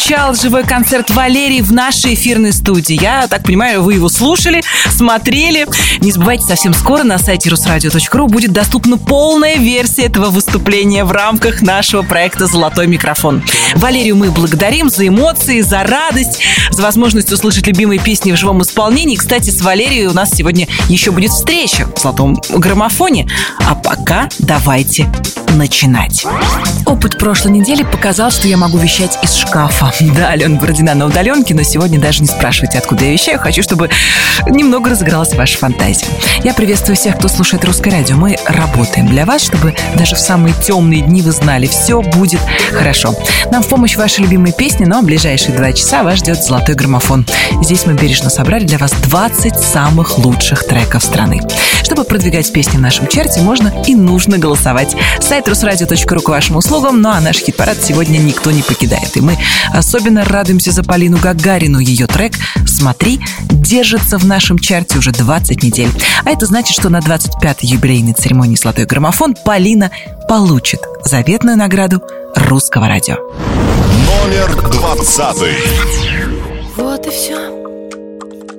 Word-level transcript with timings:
звучал 0.00 0.34
живой 0.34 0.64
концерт 0.64 1.10
Валерии 1.10 1.60
в 1.60 1.72
нашей 1.72 2.14
эфирной 2.14 2.54
студии. 2.54 2.98
Я 2.98 3.26
так 3.28 3.42
понимаю, 3.42 3.82
вы 3.82 3.94
его 3.94 4.08
слушали, 4.08 4.62
смотрели. 4.88 5.66
Не 6.00 6.10
забывайте, 6.10 6.46
совсем 6.46 6.72
скоро 6.72 7.02
на 7.02 7.18
сайте 7.18 7.50
русрадио.ру 7.50 8.26
будет 8.26 8.50
доступна 8.52 8.96
полная 8.96 9.56
версия 9.56 10.04
этого 10.04 10.30
выступления 10.30 11.04
в 11.04 11.12
рамках 11.12 11.60
нашего 11.60 12.00
проекта 12.00 12.46
«Золотой 12.46 12.86
микрофон». 12.86 13.42
Валерию 13.74 14.16
мы 14.16 14.30
благодарим 14.30 14.88
за 14.88 15.06
эмоции, 15.06 15.60
за 15.60 15.82
радость, 15.82 16.40
за 16.70 16.82
возможность 16.82 17.30
услышать 17.30 17.66
любимые 17.66 18.00
песни 18.00 18.32
в 18.32 18.36
живом 18.36 18.62
исполнении. 18.62 19.16
Кстати, 19.16 19.50
с 19.50 19.60
Валерией 19.60 20.06
у 20.06 20.14
нас 20.14 20.30
сегодня 20.30 20.66
еще 20.88 21.10
будет 21.10 21.30
встреча 21.30 21.86
в 21.94 22.00
«Золотом 22.00 22.40
граммофоне». 22.48 23.28
А 23.68 23.74
пока 23.74 24.30
давайте 24.38 25.12
начинать. 25.56 26.24
Опыт 26.86 27.18
прошлой 27.18 27.52
недели 27.52 27.82
показал, 27.82 28.30
что 28.30 28.48
я 28.48 28.56
могу 28.56 28.78
вещать 28.78 29.18
из 29.22 29.34
шкафа. 29.34 29.89
Да, 30.00 30.30
Алена 30.30 30.58
Бородина 30.58 30.94
на 30.94 31.06
удаленке, 31.06 31.54
но 31.54 31.62
сегодня 31.62 32.00
даже 32.00 32.20
не 32.20 32.26
спрашивайте, 32.26 32.78
откуда 32.78 33.04
я 33.04 33.12
вещаю. 33.12 33.38
Хочу, 33.38 33.62
чтобы 33.62 33.90
немного 34.48 34.90
разыгралась 34.90 35.34
ваша 35.34 35.58
фантазия. 35.58 36.06
Я 36.42 36.54
приветствую 36.54 36.96
всех, 36.96 37.16
кто 37.16 37.28
слушает 37.28 37.64
русское 37.64 37.90
радио. 37.90 38.16
Мы 38.16 38.36
работаем 38.46 39.06
для 39.06 39.24
вас, 39.24 39.42
чтобы 39.42 39.74
даже 39.96 40.16
в 40.16 40.20
самые 40.20 40.54
темные 40.54 41.02
дни 41.02 41.22
вы 41.22 41.32
знали, 41.32 41.66
все 41.66 42.02
будет 42.02 42.40
хорошо. 42.72 43.14
Нам 43.50 43.62
в 43.62 43.68
помощь 43.68 43.96
ваши 43.96 44.20
любимые 44.20 44.52
песни, 44.52 44.84
но 44.84 45.00
в 45.00 45.04
ближайшие 45.04 45.56
два 45.56 45.72
часа 45.72 46.02
вас 46.02 46.18
ждет 46.18 46.42
золотой 46.42 46.74
граммофон. 46.74 47.26
Здесь 47.62 47.86
мы 47.86 47.94
бережно 47.94 48.30
собрали 48.30 48.64
для 48.64 48.78
вас 48.78 48.92
20 48.92 49.58
самых 49.58 50.18
лучших 50.18 50.64
треков 50.66 51.04
страны. 51.04 51.40
Чтобы 51.82 52.04
продвигать 52.04 52.52
песни 52.52 52.76
в 52.76 52.80
нашем 52.80 53.08
чарте, 53.08 53.40
можно 53.40 53.72
и 53.86 53.94
нужно 53.94 54.38
голосовать. 54.38 54.94
Сайт 55.20 55.48
русрадио.ру 55.48 56.20
к 56.20 56.28
вашим 56.28 56.56
услугам, 56.56 57.00
ну 57.00 57.10
а 57.10 57.20
наш 57.20 57.38
хит-парад 57.38 57.78
сегодня 57.82 58.18
никто 58.18 58.50
не 58.50 58.62
покидает. 58.62 59.16
И 59.16 59.20
мы 59.20 59.36
особенно 59.72 60.24
радуемся 60.24 60.70
за 60.72 60.82
Полину 60.82 61.18
Гагарину. 61.18 61.78
Ее 61.78 62.06
трек 62.06 62.34
«Смотри» 62.66 63.20
держится 63.50 64.18
в 64.18 64.26
нашем 64.26 64.58
чарте 64.58 64.98
уже 64.98 65.12
20 65.12 65.62
недель. 65.62 65.90
А 66.24 66.30
это 66.30 66.46
значит, 66.46 66.74
что 66.74 66.88
на 66.88 66.98
25-й 66.98 67.66
юбилейной 67.66 68.14
церемонии 68.14 68.56
«Золотой 68.56 68.86
граммофон» 68.86 69.36
Полина 69.44 69.90
получит 70.28 70.80
заветную 71.04 71.56
награду 71.56 72.02
русского 72.34 72.88
радио. 72.88 73.16
Номер 73.16 74.70
двадцатый. 74.70 75.54
Вот 76.76 77.06
и 77.06 77.10
все. 77.10 77.60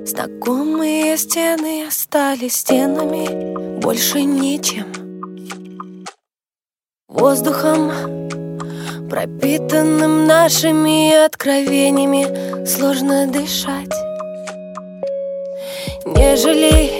Знакомые 0.06 1.16
стены 1.16 1.86
остались 1.86 2.56
стенами, 2.56 3.80
больше 3.80 4.22
ничем. 4.22 4.86
Воздухом, 7.08 7.90
пропитанным 9.12 10.26
нашими 10.26 11.26
откровениями, 11.26 12.64
сложно 12.64 13.26
дышать. 13.26 13.92
Не 16.06 16.34
жалей, 16.34 16.98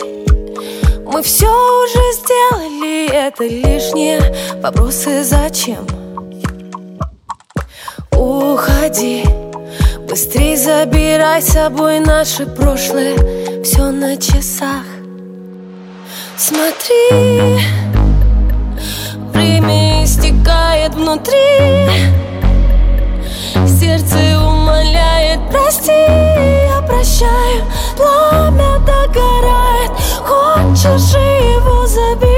мы 1.07 1.23
все 1.23 1.47
уже 1.47 2.03
сделали, 2.13 3.11
это 3.11 3.45
лишние 3.45 4.21
вопросы 4.63 5.25
зачем? 5.25 5.87
Уходи, 8.11 9.25
быстрей 10.07 10.57
забирай 10.57 11.41
с 11.41 11.47
собой 11.47 11.99
наше 12.01 12.45
прошлое, 12.45 13.17
все 13.65 13.91
на 13.91 14.19
часах. 14.19 14.85
Смотри, 16.37 18.02
время 19.33 20.05
истекает 20.05 20.95
внутри, 20.95 21.89
сердце 23.67 24.17
умоляет, 24.41 25.41
прости, 25.51 25.93
я 25.93 26.83
прощаю, 26.87 27.65
пламя 27.97 28.79
догорает, 28.81 29.91
хочешь 30.25 31.15
его 31.15 31.87
забери. 31.87 32.32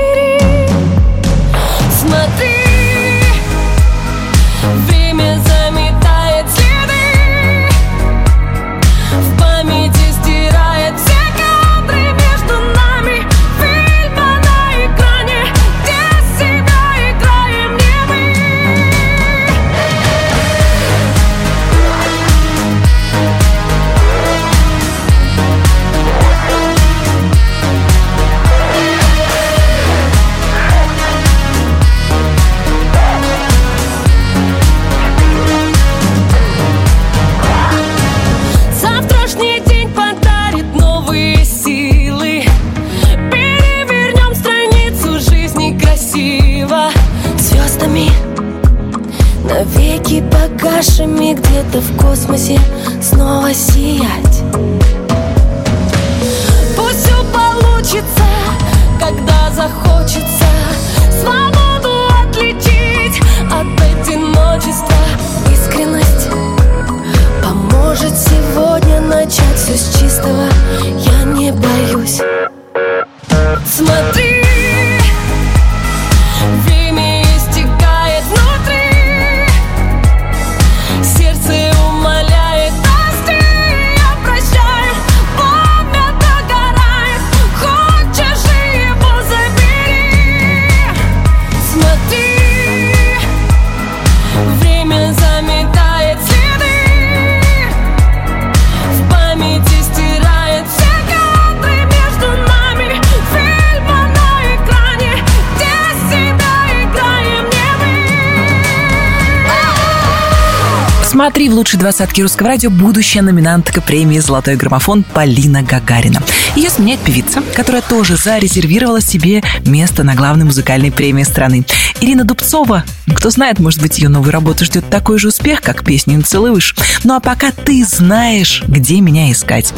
Двадцатке 111.84 112.22
русского 112.22 112.48
радио 112.48 112.70
будущая 112.70 113.20
номинантка 113.20 113.82
премии 113.82 114.18
«Золотой 114.18 114.56
граммофон» 114.56 115.02
Полина 115.02 115.62
Гагарина. 115.62 116.22
Ее 116.56 116.70
сменяет 116.70 117.00
певица, 117.00 117.42
которая 117.54 117.82
тоже 117.82 118.16
зарезервировала 118.16 119.02
себе 119.02 119.42
место 119.66 120.02
на 120.02 120.14
главной 120.14 120.46
музыкальной 120.46 120.90
премии 120.90 121.24
страны. 121.24 121.66
Ирина 122.00 122.24
Дубцова. 122.24 122.84
Кто 123.14 123.28
знает, 123.28 123.58
может 123.58 123.82
быть, 123.82 123.98
ее 123.98 124.08
новую 124.08 124.32
работу 124.32 124.64
ждет 124.64 124.88
такой 124.88 125.18
же 125.18 125.28
успех, 125.28 125.60
как 125.60 125.84
песню 125.84 126.16
«Не 126.16 126.22
целуешь». 126.22 126.74
Ну 127.04 127.16
а 127.16 127.20
пока 127.20 127.50
ты 127.52 127.84
знаешь, 127.84 128.64
где 128.66 129.02
меня 129.02 129.30
искать. 129.30 129.74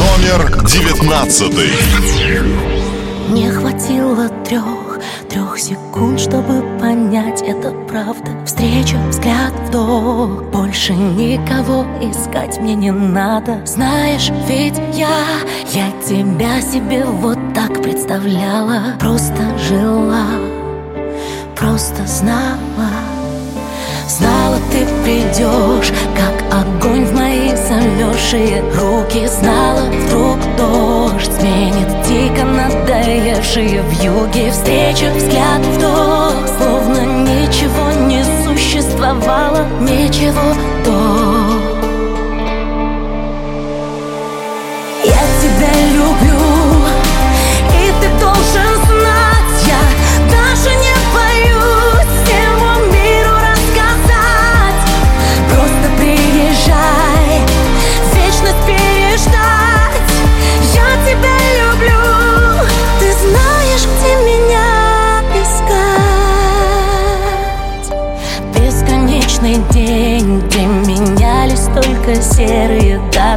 Номер 0.00 0.66
девятнадцатый. 0.66 1.70
Не 3.28 3.48
хватило 3.52 4.28
трех, 4.44 4.85
трех 5.56 5.58
секунд, 5.58 6.20
чтобы 6.20 6.62
понять, 6.80 7.42
это 7.42 7.70
правда. 7.88 8.30
Встреча, 8.44 8.96
взгляд, 9.08 9.52
вдох 9.68 10.42
Больше 10.52 10.92
никого 10.92 11.84
искать 12.00 12.58
мне 12.60 12.74
не 12.74 12.90
надо. 12.90 13.64
Знаешь, 13.64 14.30
ведь 14.48 14.78
я, 14.94 15.08
я 15.72 15.90
тебя 16.06 16.60
себе 16.60 17.04
вот 17.04 17.38
так 17.54 17.82
представляла. 17.82 18.96
Просто 19.00 19.58
жила, 19.58 20.26
просто 21.54 22.06
знала. 22.06 22.90
Знала, 24.08 24.56
ты 24.70 24.86
придешь, 25.04 25.92
как 26.16 26.60
огонь 26.60 27.04
в 27.04 27.12
мои 27.12 27.54
замерзшие 27.56 28.62
руки. 28.74 29.26
Знала, 29.26 29.82
вдруг 29.90 30.55
сменит 31.38 31.88
дико 32.06 32.44
надоевшие 32.44 33.82
в 33.82 34.02
юге 34.02 34.50
Встреча, 34.50 35.12
взгляд, 35.14 35.60
вдох, 35.60 36.34
словно 36.58 37.00
ничего 37.22 37.90
не 38.06 38.24
существовало 38.44 39.66
Ничего 39.80 40.54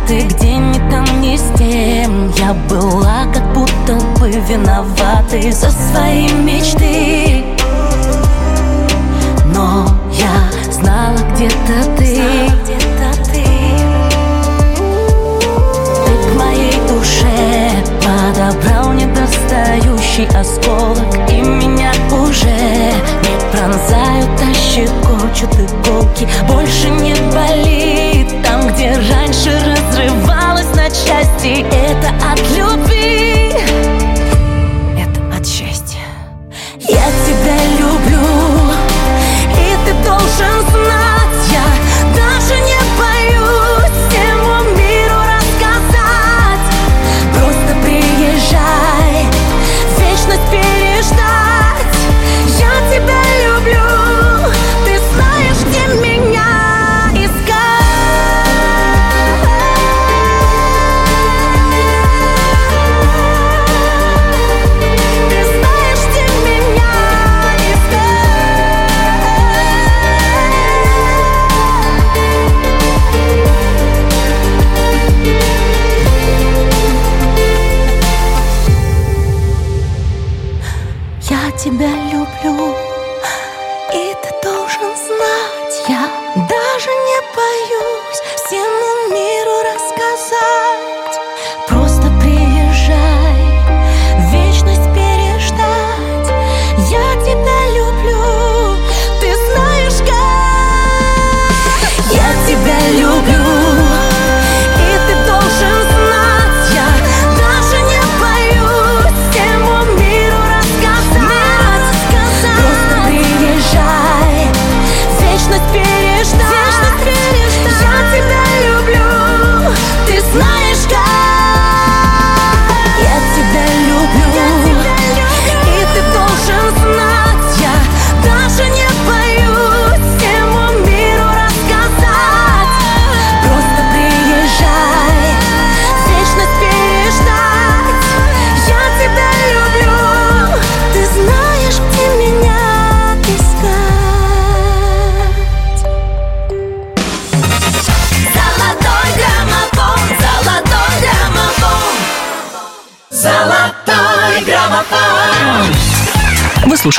до 0.10 0.16
Я 2.40 2.54
была 2.68 3.26
как 3.32 3.54
будто 3.54 3.94
бы 4.20 4.32
виноватой 4.32 5.52
за 5.52 5.70
свои 5.70 6.28
мечты. 6.30 7.46
Но 9.54 9.86
я 10.12 10.72
знала 10.72 11.16
где-то 11.36 11.96
ты. 11.96 12.16
Ты. 12.66 13.44
Ты 16.06 16.12
к 16.24 16.40
моей 16.40 16.74
душе 16.88 17.70
подобрал 18.02 18.94
недостающий 18.94 20.26
осколок 20.36 21.30
И 21.30 21.40
меня 21.42 21.92
уже 22.12 22.50
не 22.50 23.52
пронзают, 23.52 24.42
щекочут 24.70 25.54
иголки. 25.56 26.28
Больше 26.48 26.90
не 26.90 27.14
болит 27.34 28.28
там, 28.44 28.68
где 28.68 28.92
раньше 29.12 29.52
разрывалась 29.66 30.74
на 30.76 30.90
части. 30.90 31.66
Это 31.72 32.10
от 32.32 32.40
любви 32.58 33.56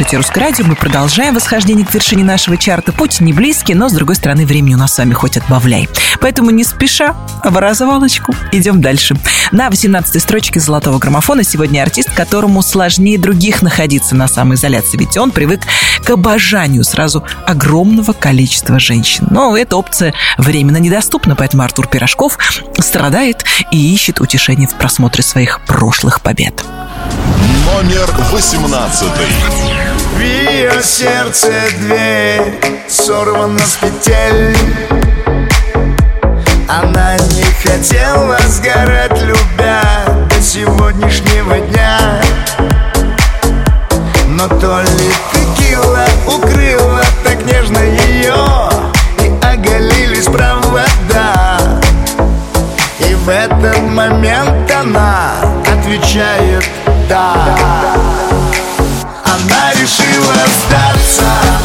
слушаете 0.01 0.17
«Русское 0.17 0.41
радио», 0.41 0.65
мы 0.65 0.77
продолжаем 0.77 1.35
восхождение 1.35 1.85
к 1.85 1.93
вершине 1.93 2.25
нашего 2.25 2.57
чарта. 2.57 2.91
Путь 2.91 3.21
не 3.21 3.35
близкий, 3.35 3.75
но, 3.75 3.91
с 3.91 3.93
другой 3.93 4.17
стороны, 4.17 4.47
времени 4.47 4.73
у 4.73 4.79
нас 4.79 4.95
с 4.95 4.99
вами 4.99 5.13
хоть 5.13 5.37
отбавляй. 5.37 5.91
Поэтому 6.23 6.51
не 6.51 6.65
спеша, 6.65 7.15
а 7.43 7.51
в 7.51 7.59
развалочку, 7.59 8.35
идем 8.51 8.81
дальше. 8.81 9.15
На 9.53 9.69
18-й 9.69 10.19
строчке 10.19 10.59
«Золотого 10.59 10.99
граммофона» 10.99 11.45
сегодня 11.45 11.83
артист, 11.83 12.15
которому 12.15 12.63
сложнее 12.63 13.19
других 13.19 13.61
находиться 13.61 14.15
на 14.15 14.27
самоизоляции, 14.27 14.97
ведь 14.97 15.19
он 15.19 15.33
привык 15.33 15.61
к 16.03 16.09
обожанию 16.09 16.83
сразу 16.83 17.23
огромного 17.47 18.15
количества 18.15 18.79
женщин. 18.79 19.27
Но 19.31 19.55
эта 19.55 19.77
опция 19.77 20.15
временно 20.39 20.79
недоступна, 20.79 21.37
поэтому 21.37 21.63
Артур 21.63 21.89
Пирожков 21.89 22.39
страдает 22.79 23.45
и 23.71 23.93
ищет 23.93 24.23
утешение 24.23 24.67
в 24.67 24.77
просмотре 24.77 25.23
своих 25.23 25.61
прошлых 25.67 26.23
побед. 26.23 26.65
Номер 27.67 28.11
восемнадцатый. 28.33 29.80
Ее 30.61 30.83
сердце 30.83 31.51
дверь 31.79 32.61
сорвана 32.87 33.59
с 33.61 33.77
петель. 33.77 34.55
Она 36.69 37.17
не 37.17 37.45
хотела 37.65 38.37
сгорать, 38.47 39.23
любя 39.23 39.81
до 40.29 40.43
сегодняшнего 40.43 41.59
дня. 41.61 42.21
Но 44.29 44.49
то 44.49 44.83
ли 44.83 45.11
текила 45.33 46.05
укрыла 46.27 47.05
так 47.25 47.43
нежно 47.47 47.79
ее 47.79 48.69
И 49.25 49.33
оголились 49.43 50.27
провода. 50.27 51.59
И 52.99 53.15
в 53.15 53.31
этот 53.31 53.81
момент 53.81 54.71
она 54.71 55.37
отвечает 55.65 56.69
«да» 57.09 57.90
сдаться 60.47 61.60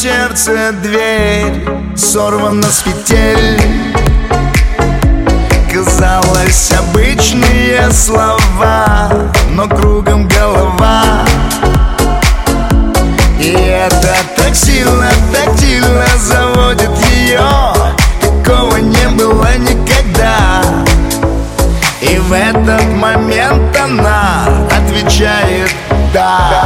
сердце 0.00 0.72
дверь 0.82 1.62
сорвана 1.94 2.70
с 2.70 2.82
петель. 2.82 3.60
Казалось, 5.70 6.72
обычные 6.72 7.90
слова 7.92 9.10
Но 9.50 9.68
кругом 9.68 10.26
голова. 10.26 11.02
И 13.38 13.50
это 13.50 14.14
так 14.36 14.54
сильно, 14.54 15.10
тактильно 15.34 16.06
заводит 16.16 16.90
ее 17.10 17.42
Такого 18.22 18.78
не 18.78 19.06
было 19.08 19.54
никогда. 19.58 20.62
И 22.00 22.16
в 22.16 22.32
этот 22.32 22.86
момент 22.94 23.76
она 23.76 24.46
отвечает 24.70 25.70
«да» 26.14 26.59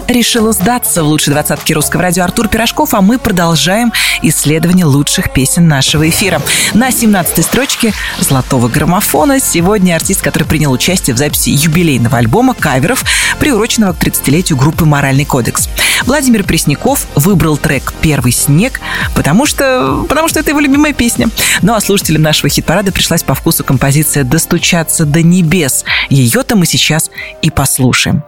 она 0.00 0.12
решила 0.12 0.52
сдаться 0.52 1.02
в 1.02 1.08
лучшей 1.08 1.30
двадцатке 1.30 1.74
русского 1.74 2.02
радио 2.02 2.24
Артур 2.24 2.48
Пирожков, 2.48 2.94
а 2.94 3.00
мы 3.00 3.18
продолжаем 3.18 3.92
исследование 4.22 4.86
лучших 4.86 5.32
песен 5.32 5.68
нашего 5.68 6.08
эфира. 6.08 6.40
На 6.74 6.90
17 6.90 7.44
строчке 7.44 7.92
«Золотого 8.20 8.68
граммофона» 8.68 9.40
сегодня 9.40 9.94
артист, 9.94 10.22
который 10.22 10.44
принял 10.44 10.72
участие 10.72 11.14
в 11.14 11.18
записи 11.18 11.50
юбилейного 11.50 12.18
альбома 12.18 12.54
каверов, 12.54 13.04
приуроченного 13.38 13.92
к 13.92 14.02
30-летию 14.02 14.56
группы 14.58 14.84
«Моральный 14.84 15.24
кодекс». 15.24 15.68
Владимир 16.04 16.44
Пресняков 16.44 17.06
выбрал 17.14 17.56
трек 17.56 17.92
«Первый 18.00 18.32
снег», 18.32 18.80
потому 19.14 19.46
что, 19.46 20.04
потому 20.08 20.28
что 20.28 20.40
это 20.40 20.50
его 20.50 20.60
любимая 20.60 20.92
песня. 20.92 21.28
Ну 21.62 21.74
а 21.74 21.80
слушателям 21.80 22.22
нашего 22.22 22.48
хит-парада 22.48 22.92
пришлась 22.92 23.22
по 23.22 23.34
вкусу 23.34 23.64
композиция 23.64 24.24
«Достучаться 24.24 25.04
до 25.04 25.22
небес». 25.22 25.84
Ее-то 26.08 26.56
мы 26.56 26.66
сейчас 26.66 27.10
и 27.42 27.50
послушаем. 27.50 28.22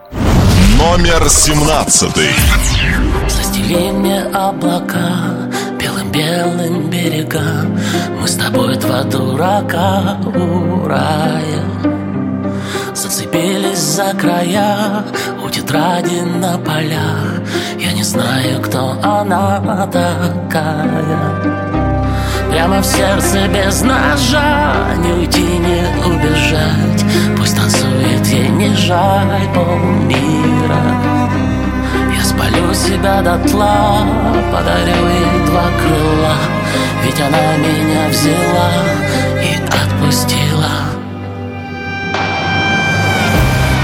Номер 0.83 1.29
семнадцатый. 1.29 2.27
Застели 3.29 3.89
мне 3.91 4.21
облака 4.23 5.49
белым-белым 5.79 6.89
берега 6.89 7.65
Мы 8.19 8.27
с 8.27 8.35
тобой 8.35 8.75
два 8.75 9.03
дурака 9.03 10.17
у 10.25 10.85
рая 10.85 11.63
Зацепились 12.93 13.79
за 13.79 14.13
края 14.19 15.05
у 15.45 15.49
тетради 15.49 16.19
на 16.19 16.57
полях. 16.57 17.41
Я 17.79 17.93
не 17.93 18.03
знаю, 18.03 18.61
кто 18.61 18.99
она 19.01 19.87
такая 19.87 21.62
Прямо 22.63 22.79
в 22.79 22.85
сердце 22.85 23.45
без 23.49 23.81
ножа. 23.81 24.95
Не 24.99 25.11
уйти, 25.11 25.41
не 25.41 25.85
убежать. 26.05 27.03
Пусть 27.37 27.57
танцует 27.57 28.25
ей 28.27 28.47
не 28.47 28.73
жаль 28.73 29.49
полмира. 29.53 30.81
Я 32.15 32.23
спалю 32.23 32.73
себя 32.73 33.21
дотла 33.21 34.07
Подарю 34.49 35.09
ей 35.09 35.45
два 35.47 35.65
крыла. 35.77 36.37
Ведь 37.03 37.19
она 37.19 37.57
меня 37.57 38.07
взяла 38.07 38.71
И 39.43 39.57
отпустила. 39.65 40.71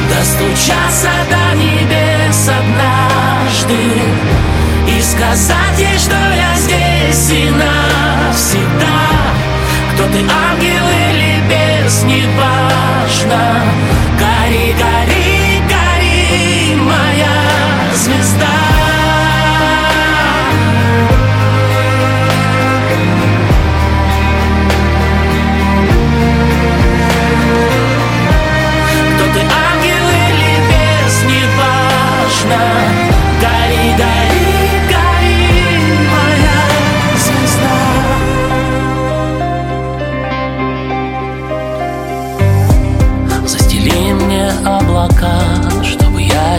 Достучаться 0.09 1.11
до 1.29 1.57
небес 1.57 2.47
однажды 2.47 3.75
И 4.97 5.01
сказать 5.01 5.77
ей, 5.77 5.97
что 5.97 6.15
я 6.15 6.55
здесь 6.55 7.31
и 7.31 7.49
навсегда. 7.49 8.99
Кто 9.93 10.03
ты, 10.05 10.19
ангел 10.19 10.85
или 11.09 11.41
бес, 11.47 12.03
неважно. 12.03 13.61
Гори, 14.17 14.73
гори, 14.73 15.61
гори, 15.69 16.75
моя 16.75 17.93
звезда 17.93 18.78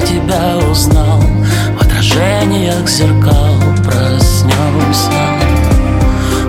тебя 0.00 0.57
узнал. 0.71 1.23
В 1.78 1.83
отражениях 1.83 2.88
зеркал 2.88 3.57
проснемся. 3.85 5.11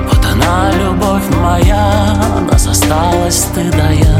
Вот 0.07 0.25
она, 0.25 0.71
любовь 0.71 1.23
моя, 1.41 2.15
нас 2.51 2.67
осталось 2.67 3.47
ты 3.53 3.71
да 3.71 3.89
я. 3.89 4.19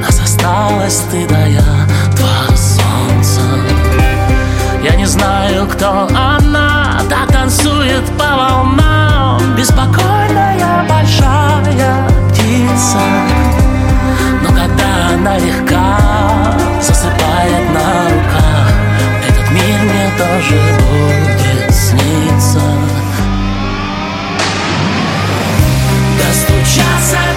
Нас 0.00 0.20
осталось 0.20 1.02
ты 1.10 1.26
да 1.28 1.46
я, 1.46 1.86
два 2.16 2.56
солнца. 2.56 3.42
Я 4.82 4.94
не 4.96 5.06
знаю, 5.06 5.66
кто 5.66 6.08
она, 6.14 7.00
да 7.08 7.26
танцует 7.28 8.04
по 8.16 8.36
волнам. 8.36 9.56
Беспокойная 9.56 10.86
большая 10.88 12.08
птица. 12.30 12.98
Но 14.42 14.48
когда 14.48 15.14
она 15.14 15.38
легка, 15.38 15.98
засыпает 16.80 17.70
на 17.74 18.07
тоже 20.18 20.60
будет 20.90 21.72
сниться. 21.72 22.60
Достучаться 26.18 27.27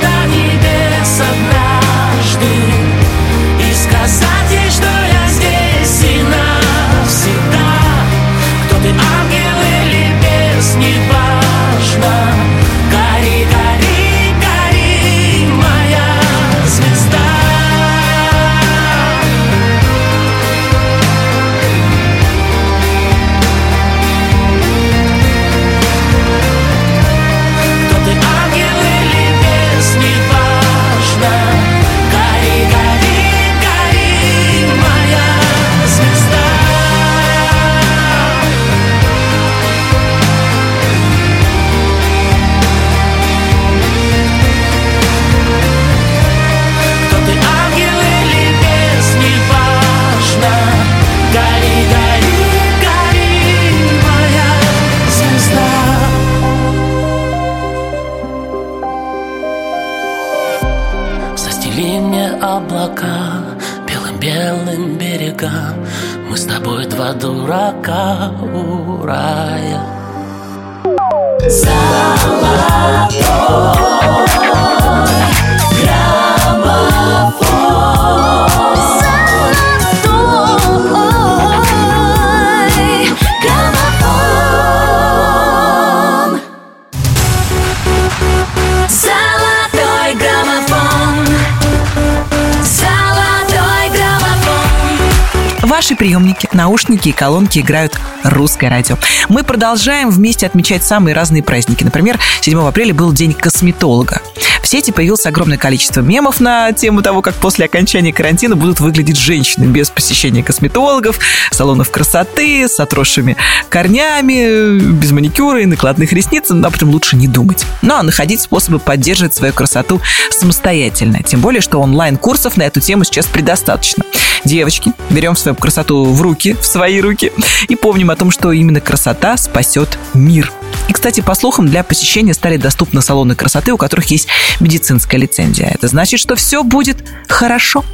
наушники 96.61 97.09
и 97.09 97.11
колонки 97.11 97.57
играют 97.57 97.99
русское 98.23 98.69
радио. 98.69 98.95
Мы 99.29 99.43
продолжаем 99.43 100.11
вместе 100.11 100.45
отмечать 100.45 100.83
самые 100.83 101.15
разные 101.15 101.41
праздники. 101.41 101.83
Например, 101.83 102.19
7 102.41 102.59
апреля 102.59 102.93
был 102.93 103.11
День 103.11 103.33
косметолога. 103.33 104.21
В 104.61 104.67
сети 104.67 104.91
появилось 104.91 105.25
огромное 105.25 105.57
количество 105.57 106.01
мемов 106.01 106.39
на 106.39 106.71
тему 106.71 107.01
того, 107.01 107.23
как 107.23 107.33
после 107.33 107.65
окончания 107.65 108.13
карантина 108.13 108.55
будут 108.55 108.79
выглядеть 108.79 109.17
женщины 109.17 109.65
без 109.65 109.89
посещения 109.89 110.43
косметологов, 110.43 111.19
салонов 111.49 111.89
красоты, 111.89 112.67
с 112.67 112.79
отросшими 112.79 113.37
корнями, 113.69 114.79
без 114.79 115.11
маникюра 115.11 115.61
и 115.61 115.65
накладных 115.65 116.13
ресниц. 116.13 116.49
Но 116.49 116.67
об 116.67 116.75
этом 116.75 116.91
лучше 116.91 117.15
не 117.15 117.27
думать. 117.27 117.65
Ну 117.81 117.95
а 117.95 118.03
находить 118.03 118.39
способы 118.39 118.77
поддерживать 118.77 119.33
свою 119.33 119.51
красоту 119.51 119.99
самостоятельно. 120.29 121.23
Тем 121.23 121.41
более, 121.41 121.61
что 121.61 121.81
онлайн-курсов 121.81 122.55
на 122.55 122.61
эту 122.61 122.81
тему 122.81 123.03
сейчас 123.03 123.25
предостаточно. 123.25 124.03
Девочки, 124.43 124.93
берем 125.09 125.35
свою 125.35 125.55
красоту 125.55 126.05
в 126.05 126.21
руки, 126.21 126.55
в 126.59 126.65
свои 126.65 126.99
руки, 126.99 127.31
и 127.67 127.75
помним 127.75 128.09
о 128.09 128.15
том, 128.15 128.31
что 128.31 128.51
именно 128.51 128.81
красота 128.81 129.37
спасет 129.37 129.97
мир. 130.13 130.51
И, 130.87 130.93
кстати, 130.93 131.21
по 131.21 131.35
слухам, 131.35 131.67
для 131.67 131.83
посещения 131.83 132.33
стали 132.33 132.57
доступны 132.57 133.01
салоны 133.01 133.35
красоты, 133.35 133.71
у 133.71 133.77
которых 133.77 134.07
есть 134.07 134.27
медицинская 134.59 135.19
лицензия. 135.19 135.71
Это 135.73 135.87
значит, 135.87 136.19
что 136.19 136.35
все 136.35 136.63
будет 136.63 136.97
хорошо. 137.27 137.85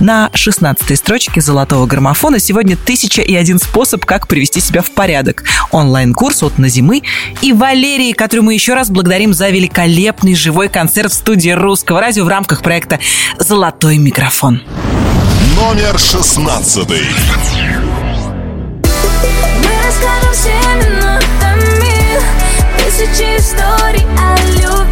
На 0.00 0.30
16 0.34 0.98
строчке 0.98 1.40
золотого 1.40 1.86
граммофона 1.86 2.38
сегодня 2.38 2.76
тысяча 2.76 3.22
и 3.22 3.34
один 3.34 3.58
способ, 3.58 4.04
как 4.04 4.26
привести 4.26 4.60
себя 4.60 4.82
в 4.82 4.90
порядок. 4.90 5.44
Онлайн-курс 5.70 6.42
от 6.42 6.58
Назимы 6.58 7.02
и 7.42 7.52
Валерии, 7.52 8.12
которую 8.12 8.44
мы 8.44 8.54
еще 8.54 8.74
раз 8.74 8.90
благодарим 8.90 9.32
за 9.32 9.50
великолепный 9.50 10.34
живой 10.34 10.68
концерт 10.68 11.12
в 11.12 11.14
студии 11.14 11.50
Русского 11.50 12.00
радио 12.00 12.24
в 12.24 12.28
рамках 12.28 12.62
проекта 12.62 12.98
«Золотой 13.38 13.98
микрофон». 13.98 14.62
Номер 15.56 15.96
шестнадцатый. 15.98 17.06
Мы 18.82 19.70
расскажем 19.86 20.32
всем 20.32 20.78
минутами 20.80 22.18
Тысячи 22.78 23.36
историй 23.36 24.06
о 24.18 24.36
любви 24.60 24.83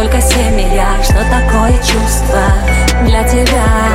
только 0.00 0.18
семья 0.22 0.96
Что 1.02 1.18
такое 1.28 1.72
чувство 1.82 2.42
для 3.04 3.22
тебя? 3.24 3.89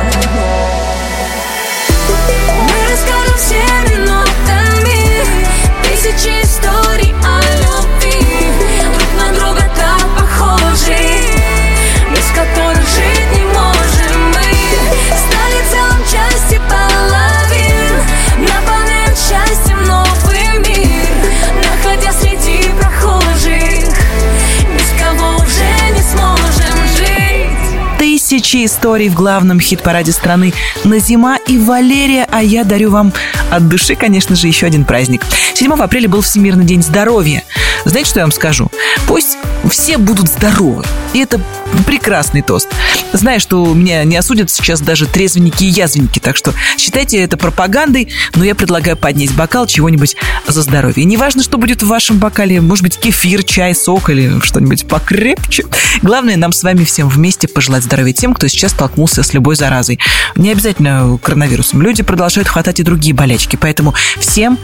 Историй 28.66 29.08
в 29.08 29.14
главном 29.14 29.60
хит-параде 29.60 30.12
страны 30.12 30.52
на 30.84 30.98
зима 30.98 31.38
и 31.48 31.58
Валерия, 31.58 32.26
а 32.30 32.42
я 32.42 32.64
дарю 32.64 32.90
вам 32.90 33.12
от 33.50 33.68
души, 33.68 33.94
конечно 33.94 34.36
же, 34.36 34.46
еще 34.46 34.66
один 34.66 34.84
праздник. 34.84 35.22
7 35.54 35.72
апреля 35.72 36.08
был 36.08 36.20
Всемирный 36.20 36.64
день 36.64 36.82
здоровья. 36.82 37.42
Знаете, 37.86 38.10
что 38.10 38.18
я 38.18 38.24
вам 38.24 38.32
скажу? 38.32 38.68
Пусть 39.06 39.38
все 39.70 39.96
будут 39.96 40.28
здоровы. 40.28 40.84
И 41.14 41.20
это 41.20 41.40
прекрасный 41.86 42.42
тост. 42.42 42.68
Знаю, 43.12 43.38
что 43.38 43.64
меня 43.72 44.02
не 44.02 44.16
осудят 44.16 44.50
сейчас 44.50 44.80
даже 44.80 45.06
трезвенники 45.06 45.64
и 45.64 45.68
язвенники, 45.68 46.18
так 46.18 46.36
что 46.36 46.52
считайте 46.76 47.18
это 47.18 47.36
пропагандой, 47.36 48.08
но 48.34 48.44
я 48.44 48.54
предлагаю 48.56 48.96
поднять 48.96 49.32
бокал 49.34 49.66
чего-нибудь 49.66 50.16
за 50.48 50.62
здоровье. 50.62 51.04
И 51.04 51.06
неважно, 51.06 51.44
что 51.44 51.58
будет 51.58 51.82
в 51.82 51.86
вашем 51.86 52.18
бокале, 52.18 52.60
может 52.60 52.82
быть, 52.82 52.98
кефир, 52.98 53.44
чай, 53.44 53.74
сок 53.74 54.10
или 54.10 54.40
что-нибудь 54.40 54.86
покрепче. 54.88 55.64
Главное, 56.02 56.36
нам 56.36 56.52
с 56.52 56.64
вами 56.64 56.84
всем 56.84 57.08
вместе 57.08 57.46
пожелать 57.46 57.84
здоровья 57.84 58.12
тем, 58.12 58.34
кто 58.34 58.48
сейчас 58.48 58.72
столкнулся 58.72 59.22
с 59.22 59.32
любой 59.32 59.54
заразой. 59.54 60.00
Не 60.34 60.50
обязательно 60.50 61.18
коронавирусом. 61.22 61.82
Люди 61.82 62.02
продолжают 62.02 62.48
хватать 62.48 62.80
и 62.80 62.82
другие 62.82 63.14
болячки, 63.14 63.54
поэтому 63.54 63.94
всем 64.18 64.58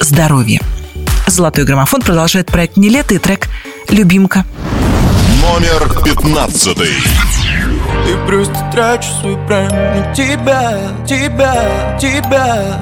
здоровья. 0.00 0.60
Золотой 1.28 1.64
граммофон 1.64 2.00
продолжает 2.00 2.46
проект 2.46 2.76
«Не 2.76 2.88
лето» 2.88 3.14
и 3.14 3.18
трек 3.18 3.48
«Любимка». 3.90 4.44
Номер 5.42 6.02
пятнадцатый. 6.02 6.94
Ты 8.06 8.16
просто 8.26 8.70
тратишь 8.72 9.10
свой 9.20 9.36
прайм 9.46 9.68
на 9.68 10.14
тебя, 10.14 10.78
тебя, 11.06 11.98
тебя, 12.00 12.80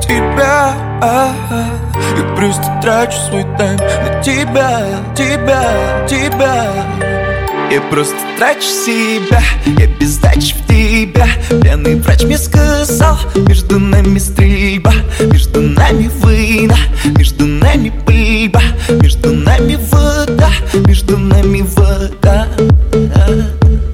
тебя 0.00 0.88
Я 1.00 2.36
просто 2.36 2.78
трачу 2.80 3.18
свой 3.28 3.44
тайм 3.56 3.76
на 3.76 4.22
тебя, 4.22 4.80
тебя, 5.16 6.06
тебя 6.08 7.07
Я 7.70 7.82
просто 7.82 8.16
трачу 8.38 8.62
себя, 8.62 9.42
я 9.66 9.86
без 9.86 10.14
сдачи 10.14 10.54
в 10.54 10.66
тебя. 10.66 11.26
Пьяный 11.60 11.96
врач 11.96 12.22
мне 12.22 12.38
сказал, 12.38 13.18
между 13.34 13.78
нами 13.78 14.18
стрельба 14.18 14.94
Между 15.20 15.60
нами 15.60 16.10
война, 16.20 16.76
между 17.04 17.44
нами 17.44 17.92
пыльба 18.06 18.62
Между 19.02 19.34
нами 19.34 19.78
вода, 19.90 20.50
между 20.86 21.18
нами 21.18 21.62
вода. 21.76 22.48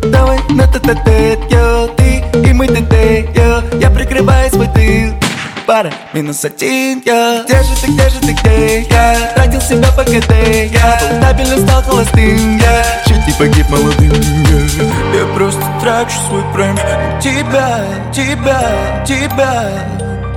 Давай 0.05 0.39
на 0.51 0.69
тет 0.69 0.83
тет 0.83 1.41
йо 1.51 1.89
Ты 1.97 2.23
и 2.49 2.53
мы 2.53 2.67
йо 2.67 3.63
Я 3.81 3.91
прикрываю 3.91 4.51
свой 4.51 4.69
тыл 4.69 5.24
Пара, 5.67 5.91
минус 6.13 6.45
один, 6.45 7.03
я. 7.07 7.43
Где 7.45 7.63
же 7.63 7.75
ты, 7.81 7.87
где 7.91 8.09
же 8.11 8.21
ты, 8.21 8.33
где 8.33 8.83
я? 8.83 9.33
Тратил 9.35 9.61
себя 9.63 9.89
по 9.97 10.03
КД, 10.05 10.31
я 10.71 11.35
Был 11.39 11.67
стал 11.67 11.83
холостым, 11.83 12.59
я. 12.59 12.85
Чуть 13.07 13.27
не 13.27 13.33
погиб 13.33 13.67
молодым, 13.71 14.13
я. 14.13 15.19
Я 15.19 15.35
просто 15.35 15.63
трачу 15.81 16.17
свой 16.29 16.43
прайм. 16.53 16.77
Тебя, 17.21 17.81
тебя, 18.13 19.05
тебя 19.07 19.71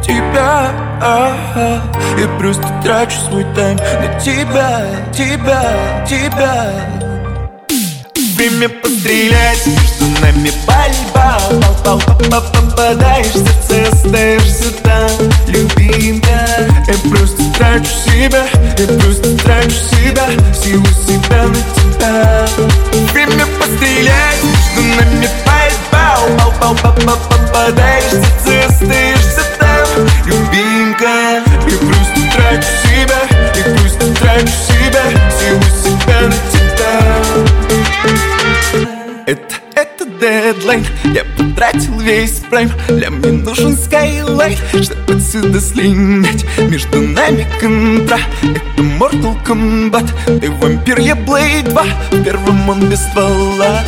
Тебя, 0.02 0.72
а-а. 1.02 1.82
Я 2.18 2.28
просто 2.40 2.64
трачу 2.82 3.20
свой 3.28 3.44
тайм. 3.54 3.78
На 3.78 4.20
тебя, 4.22 4.86
тебя, 5.14 6.06
тебя 6.08 7.07
Время 8.38 8.70
пострелять. 8.70 9.66
Между 9.66 10.22
нами 10.22 10.52
пальба 10.68 11.42
Пал, 11.50 11.76
пал, 11.84 12.02
пал, 12.30 12.44
попадаешь 12.54 13.34
в 13.34 13.68
сердце 13.68 13.92
Остаешься 13.92 14.72
там, 14.84 15.10
любимка 15.48 16.48
Я 16.88 17.10
просто 17.10 17.42
трачу 17.58 17.90
себя 18.06 18.46
Я 18.78 18.88
просто 19.00 19.36
трачу 19.40 19.72
себя 19.72 20.28
Силу 20.54 20.86
себя 20.86 21.48
на 21.48 21.56
тебя. 21.56 22.48
Время 23.12 23.48
пострелять 23.60 24.44
Между 24.44 24.82
нами 25.02 25.30
пальба 25.44 26.20
Пал, 26.38 26.76
пал, 26.84 26.94
пал, 26.94 27.18
попадаешь 27.30 28.04
в 28.14 28.46
сердце 28.46 28.68
Остаешься 28.68 29.42
там, 29.58 30.06
любимка 30.26 31.42
Я 31.66 31.78
просто 31.80 32.38
трачу 32.38 32.68
себя 32.84 33.22
Я 33.56 33.64
просто 33.74 34.14
трачу 34.14 34.54
себя 34.68 35.04
Силу 35.40 35.64
себя 35.82 36.22
на 36.22 36.36
тебя 36.52 36.58
Это 39.28 39.56
это 39.76 40.06
дедлайн. 40.06 40.86
Я 41.04 41.26
потратил 41.38 42.00
весь 42.00 42.40
прайм. 42.50 42.72
Для 42.88 43.10
мне 43.10 43.34
нужен 43.34 43.74
Skylite 43.74 44.58
Чтобы 44.82 45.16
отсюда 45.16 45.60
слинять. 45.60 46.46
Между 46.58 47.02
нами 47.02 47.46
контра. 47.60 48.20
Это 48.42 48.82
Mortal 48.82 49.36
Kombat. 49.46 50.40
Ты 50.40 50.50
вампир, 50.50 51.00
я 51.00 51.16
Blade 51.16 51.70
2 51.70 51.84
В 52.12 52.24
первом 52.24 52.70
он 52.70 52.90
без 52.90 53.02
ствола. 53.02 53.84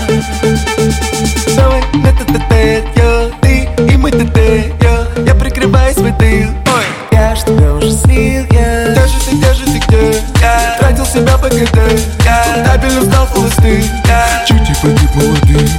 Давай 1.56 1.84
на 1.94 2.12
т 2.12 2.84
я 2.98 3.32
Ты 3.42 3.70
и 3.94 3.96
мы 3.96 4.12
т 4.12 4.74
я 4.82 5.08
Я 5.26 5.36
прикрываю 5.36 5.94
свой 5.94 6.12
тыл 6.20 6.50
Ой, 6.66 6.84
я 7.12 7.34
ж 7.34 7.44
тебя 7.46 7.76
уже 7.76 7.94
слил, 7.94 8.46
я. 8.52 8.92
Где 8.92 9.08
же 9.08 9.20
ты, 9.26 9.36
где 9.38 9.54
же 9.54 9.64
ты, 9.64 9.88
где? 9.88 10.24
Я? 10.42 10.76
Тратил 10.80 11.06
себя 11.06 11.38
по 11.38 11.48
ГД 11.48 12.19
Я 12.82 12.90
табелем 12.90 13.12
стал 13.12 13.28
холостым 13.28 13.84
Я 14.06 14.46
чуть 14.48 14.70
и 14.70 14.74
погиб 14.82 15.16
молодым 15.16 15.70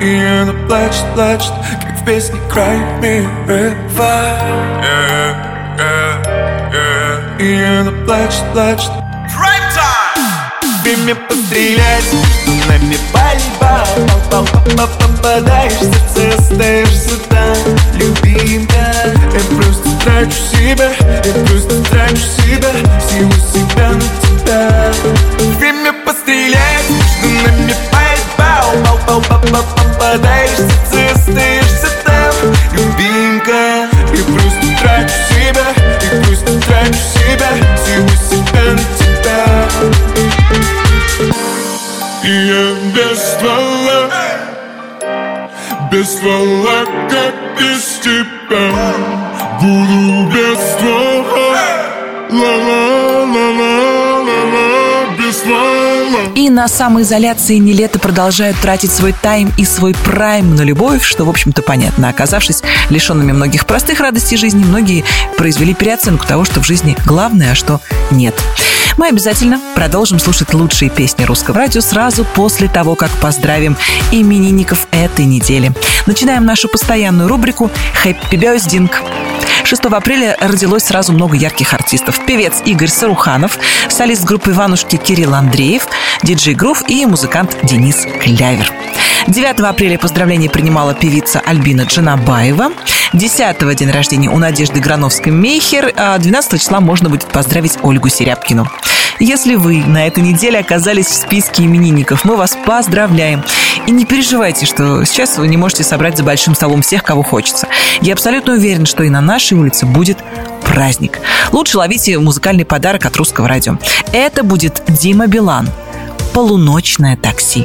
и 0.00 0.22
она 0.22 0.52
плачет, 0.68 1.04
плачет, 1.14 1.52
как 1.80 1.98
в 1.98 2.04
песне 2.04 2.38
Cry 2.50 3.00
Me 3.00 3.26
River 3.46 4.54
И 7.38 7.62
она 7.62 7.90
плачет, 8.04 8.42
плачет 8.52 8.90
Время 10.82 11.14
пострелять, 11.14 12.04
нами 12.68 12.98
пальба 13.14 13.86
Пал, 14.30 14.44
пал, 14.44 14.46
пал, 14.76 14.88
попадаешь 14.98 15.72
в 15.72 16.14
сердце, 16.14 16.38
остаешься 16.38 17.16
там 17.30 17.56
Любимка, 17.94 18.92
я 19.32 19.56
просто 19.56 19.93
трачу 20.04 20.36
себя 20.52 20.90
Я 21.24 21.32
просто 21.46 21.82
трачу 21.90 22.16
себя, 22.16 22.70
силу 23.08 23.32
себя 23.52 23.88
на 23.90 24.06
тебя. 24.22 24.92
Время 25.58 25.92
пострелять, 26.04 26.90
между 26.90 27.28
нами 27.42 27.74
пальба 27.90 28.14
Пал, 28.36 28.98
пал, 29.06 29.22
пал, 29.22 29.40
пал, 29.50 29.64
попадаешь 29.76 30.50
в 30.50 30.92
сердце, 30.92 31.14
остаешься 31.14 31.88
там. 32.04 32.34
Любимка, 32.72 33.88
я 34.12 34.24
просто 34.34 34.66
трачу 34.80 35.18
себя 35.30 35.66
Я 36.02 36.22
просто 36.22 36.50
трачу 36.60 37.02
себя, 37.14 37.50
силу 37.84 38.14
себя 38.28 38.64
на 38.72 38.84
тебя. 38.98 39.42
Я 42.26 42.64
без 42.94 43.18
ствола 43.18 44.10
Без 45.92 46.06
ствола, 46.10 46.84
как 47.10 47.34
без 47.58 47.82
тебя 48.02 49.33
Буду 49.64 50.26
без 50.26 50.83
на 56.54 56.68
самоизоляции 56.68 57.56
Нелета 57.56 57.98
продолжают 57.98 58.56
тратить 58.58 58.92
свой 58.92 59.12
тайм 59.12 59.52
и 59.58 59.64
свой 59.64 59.92
прайм 59.92 60.54
на 60.54 60.62
любовь, 60.62 61.04
что, 61.04 61.24
в 61.24 61.28
общем-то, 61.28 61.62
понятно. 61.62 62.08
Оказавшись 62.08 62.62
лишенными 62.90 63.32
многих 63.32 63.66
простых 63.66 63.98
радостей 63.98 64.36
жизни, 64.36 64.62
многие 64.62 65.04
произвели 65.36 65.74
переоценку 65.74 66.24
того, 66.24 66.44
что 66.44 66.60
в 66.60 66.64
жизни 66.64 66.96
главное, 67.04 67.52
а 67.52 67.54
что 67.56 67.80
нет. 68.12 68.36
Мы 68.96 69.08
обязательно 69.08 69.60
продолжим 69.74 70.20
слушать 70.20 70.54
лучшие 70.54 70.90
песни 70.90 71.24
русского 71.24 71.58
радио 71.58 71.80
сразу 71.80 72.24
после 72.24 72.68
того, 72.68 72.94
как 72.94 73.10
поздравим 73.10 73.76
именинников 74.12 74.86
этой 74.92 75.24
недели. 75.24 75.72
Начинаем 76.06 76.44
нашу 76.44 76.68
постоянную 76.68 77.28
рубрику 77.28 77.68
«Happy 78.04 78.30
Birthday». 78.30 78.88
6 79.64 79.84
апреля 79.86 80.36
родилось 80.40 80.84
сразу 80.84 81.12
много 81.12 81.36
ярких 81.36 81.72
артистов. 81.72 82.20
Певец 82.26 82.62
Игорь 82.66 82.88
Саруханов, 82.88 83.58
солист 83.88 84.24
группы 84.24 84.50
«Иванушки» 84.50 84.96
Кирилл 84.96 85.34
Андреев, 85.34 85.86
диджей 86.22 86.43
Грув 86.52 86.84
и 86.88 87.06
музыкант 87.06 87.56
Денис 87.62 88.06
Клявер. 88.20 88.70
9 89.28 89.60
апреля 89.60 89.98
поздравления 89.98 90.50
принимала 90.50 90.92
певица 90.92 91.40
Альбина 91.40 91.82
Джанабаева. 91.82 92.72
10 93.14 93.76
день 93.76 93.90
рождения 93.90 94.28
у 94.28 94.36
Надежды 94.36 94.80
Грановской-Мейхер, 94.80 95.94
а 95.96 96.18
12 96.18 96.60
числа 96.60 96.80
можно 96.80 97.08
будет 97.08 97.26
поздравить 97.26 97.78
Ольгу 97.82 98.08
Серябкину. 98.08 98.68
Если 99.20 99.54
вы 99.54 99.84
на 99.86 100.06
этой 100.06 100.22
неделе 100.22 100.58
оказались 100.58 101.06
в 101.06 101.14
списке 101.14 101.64
именинников, 101.64 102.24
мы 102.24 102.36
вас 102.36 102.58
поздравляем. 102.66 103.42
И 103.86 103.90
не 103.90 104.04
переживайте, 104.04 104.66
что 104.66 105.04
сейчас 105.04 105.38
вы 105.38 105.48
не 105.48 105.56
можете 105.56 105.84
собрать 105.84 106.18
за 106.18 106.24
большим 106.24 106.54
столом 106.54 106.82
всех, 106.82 107.02
кого 107.04 107.22
хочется. 107.22 107.68
Я 108.02 108.12
абсолютно 108.12 108.54
уверен, 108.54 108.84
что 108.84 109.04
и 109.04 109.08
на 109.08 109.20
нашей 109.20 109.56
улице 109.56 109.86
будет 109.86 110.18
праздник. 110.64 111.20
Лучше 111.52 111.78
ловите 111.78 112.18
музыкальный 112.18 112.64
подарок 112.64 113.06
от 113.06 113.16
русского 113.16 113.48
радио. 113.48 113.78
Это 114.12 114.42
будет 114.42 114.82
Дима 114.88 115.26
Билан. 115.26 115.70
Полуночное 116.34 117.16
такси. 117.16 117.64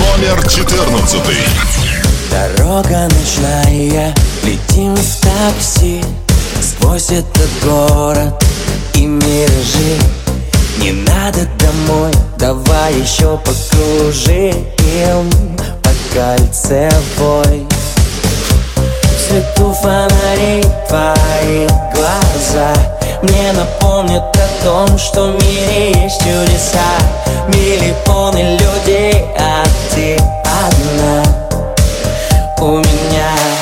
Номер 0.00 0.42
14. 0.48 1.20
Дорога 2.28 3.08
ночная, 3.08 4.12
летим 4.42 4.96
в 4.96 5.20
такси 5.20 6.02
Сквозь 6.60 7.10
этот 7.10 7.48
город 7.62 8.44
и 8.94 9.06
миражи 9.06 9.96
Не 10.78 10.90
надо 10.90 11.48
домой, 11.60 12.10
давай 12.36 12.94
еще 12.94 13.38
покружим 13.38 14.66
По 15.84 15.90
кольцевой 16.12 17.64
В 19.04 19.28
свету 19.28 19.72
фонарей 19.72 20.64
твои 20.88 21.68
глаза 21.94 22.74
Мне 23.24 23.52
напомнят 23.52 24.22
о 24.36 24.64
том, 24.64 24.98
что 24.98 25.28
в 25.28 25.42
мире 25.46 25.92
есть 26.02 26.20
чудеса. 26.20 26.78
Миллионы 27.48 28.58
людей, 28.58 29.24
а 29.38 29.64
ты 29.94 30.16
одна. 30.44 31.22
У 32.60 32.78
меня 32.78 33.53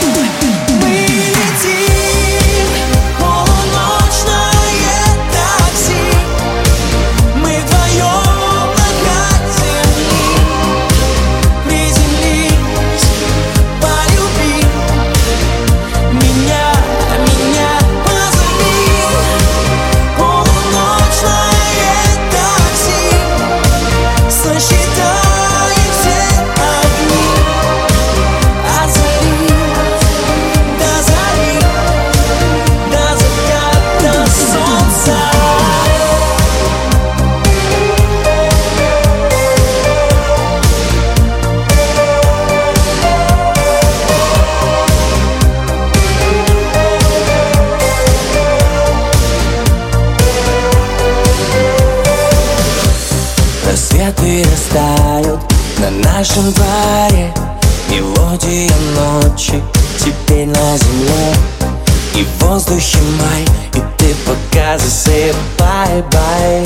воздухе 62.53 62.99
май, 63.19 63.45
и 63.73 63.83
ты 63.97 64.15
пока 64.27 64.77
засыпай, 64.77 66.03
бай 66.13 66.63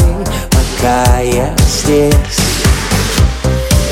Пока 0.50 1.20
я 1.20 1.54
здесь. 1.68 2.12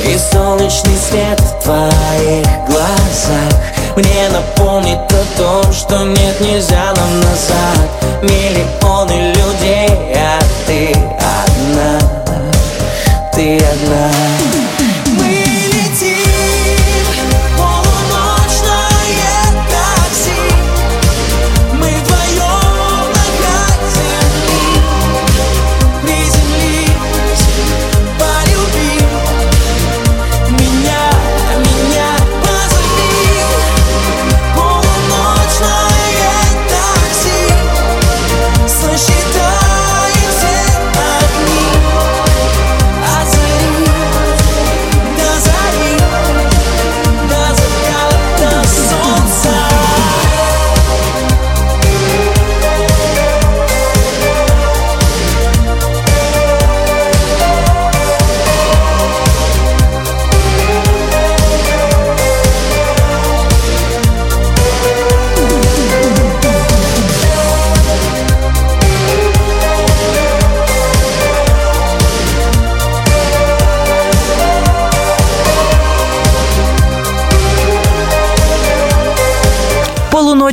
И 0.04 0.18
солнечный 0.32 0.96
свет 0.96 1.40
в 1.40 1.62
твоих 1.62 2.46
глазах 2.66 3.54
Мне 3.96 4.28
напомнит 4.28 4.98
о 4.98 5.38
том, 5.38 5.72
что 5.72 6.04
нет, 6.04 6.40
нельзя 6.40 6.92
нам 6.96 7.20
назад. 7.20 7.88
Миллионы 8.22 9.32
людей, 9.32 9.88
а 10.16 10.40
ты 10.66 10.90
одна. 10.90 12.00
Ты 13.32 13.56
одна 13.56 14.23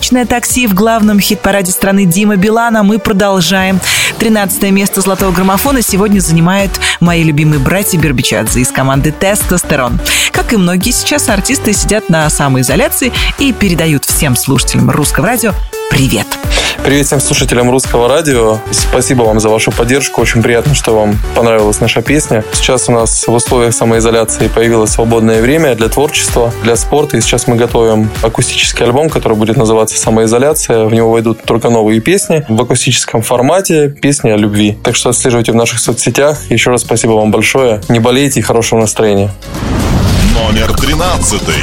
Полуночное 0.01 0.25
такси 0.25 0.65
в 0.65 0.73
главном 0.73 1.19
хит-параде 1.19 1.71
страны 1.71 2.05
Дима 2.05 2.35
Билана. 2.35 2.81
Мы 2.81 2.97
продолжаем. 2.97 3.79
13 4.17 4.71
место 4.71 4.99
золотого 4.99 5.31
граммофона 5.31 5.83
сегодня 5.83 6.19
занимают 6.19 6.71
мои 6.99 7.21
любимые 7.21 7.59
братья 7.59 7.99
Бербичадзе 7.99 8.61
из 8.61 8.71
команды 8.71 9.11
«Тестостерон». 9.11 9.99
Как 10.31 10.53
и 10.53 10.57
многие 10.57 10.89
сейчас, 10.89 11.29
артисты 11.29 11.73
сидят 11.73 12.09
на 12.09 12.27
самоизоляции 12.31 13.13
и 13.37 13.53
передают 13.53 14.05
всем 14.05 14.35
слушателям 14.35 14.89
русского 14.89 15.27
радио 15.27 15.53
привет. 15.91 16.25
Привет 16.85 17.05
всем 17.05 17.19
слушателям 17.19 17.69
русского 17.69 18.07
радио. 18.07 18.57
Спасибо 18.71 19.23
вам 19.23 19.39
за 19.39 19.49
вашу 19.49 19.71
поддержку. 19.71 20.21
Очень 20.21 20.41
приятно, 20.41 20.73
что 20.73 20.95
вам 20.95 21.17
понравилась 21.35 21.81
наша 21.81 22.01
песня. 22.01 22.43
Сейчас 22.53 22.87
у 22.87 22.93
нас 22.93 23.27
в 23.27 23.31
условиях 23.31 23.73
самоизоляции 23.73 24.47
появилось 24.47 24.91
свободное 24.91 25.41
время 25.41 25.75
для 25.75 25.89
творчества, 25.89 26.51
для 26.63 26.77
спорта. 26.77 27.17
И 27.17 27.21
сейчас 27.21 27.45
мы 27.45 27.57
готовим 27.57 28.09
акустический 28.23 28.85
альбом, 28.85 29.09
который 29.09 29.37
будет 29.37 29.57
называться 29.57 29.90
«Самоизоляция». 29.97 30.86
В 30.86 30.93
него 30.93 31.12
войдут 31.12 31.43
только 31.43 31.69
новые 31.69 31.99
песни 32.01 32.45
в 32.47 32.62
акустическом 32.62 33.21
формате, 33.21 33.89
песни 33.89 34.30
о 34.30 34.38
любви. 34.38 34.77
Так 34.84 34.95
что 34.95 35.10
отслеживайте 35.10 35.51
в 35.51 35.56
наших 35.56 35.80
соцсетях. 35.80 36.39
Еще 36.49 36.71
раз 36.71 36.82
спасибо 36.82 37.12
вам 37.12 37.32
большое. 37.32 37.82
Не 37.89 37.99
болейте 37.99 38.39
и 38.39 38.43
хорошего 38.43 38.80
настроения. 38.80 39.32
Номер 40.36 40.73
тринадцатый. 40.73 41.56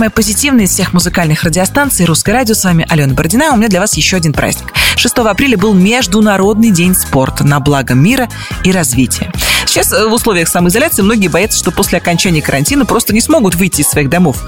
Самая 0.00 0.08
позитивная 0.08 0.64
из 0.64 0.70
всех 0.70 0.94
музыкальных 0.94 1.42
радиостанций 1.42 2.06
«Русское 2.06 2.32
радио». 2.32 2.54
С 2.54 2.64
вами 2.64 2.86
Алена 2.88 3.12
Бородина. 3.12 3.52
У 3.52 3.56
меня 3.58 3.68
для 3.68 3.80
вас 3.80 3.98
еще 3.98 4.16
один 4.16 4.32
праздник. 4.32 4.72
6 4.96 5.18
апреля 5.18 5.58
был 5.58 5.74
Международный 5.74 6.70
день 6.70 6.94
спорта 6.94 7.44
на 7.44 7.60
благо 7.60 7.92
мира 7.92 8.26
и 8.64 8.72
развития. 8.72 9.30
Сейчас 9.66 9.92
э, 9.92 10.06
в 10.06 10.12
условиях 10.14 10.48
самоизоляции 10.48 11.02
многие 11.02 11.28
боятся, 11.28 11.58
что 11.58 11.70
после 11.70 11.98
окончания 11.98 12.40
карантина 12.40 12.86
просто 12.86 13.12
не 13.12 13.20
смогут 13.20 13.56
выйти 13.56 13.82
из 13.82 13.90
своих 13.90 14.08
домов 14.08 14.42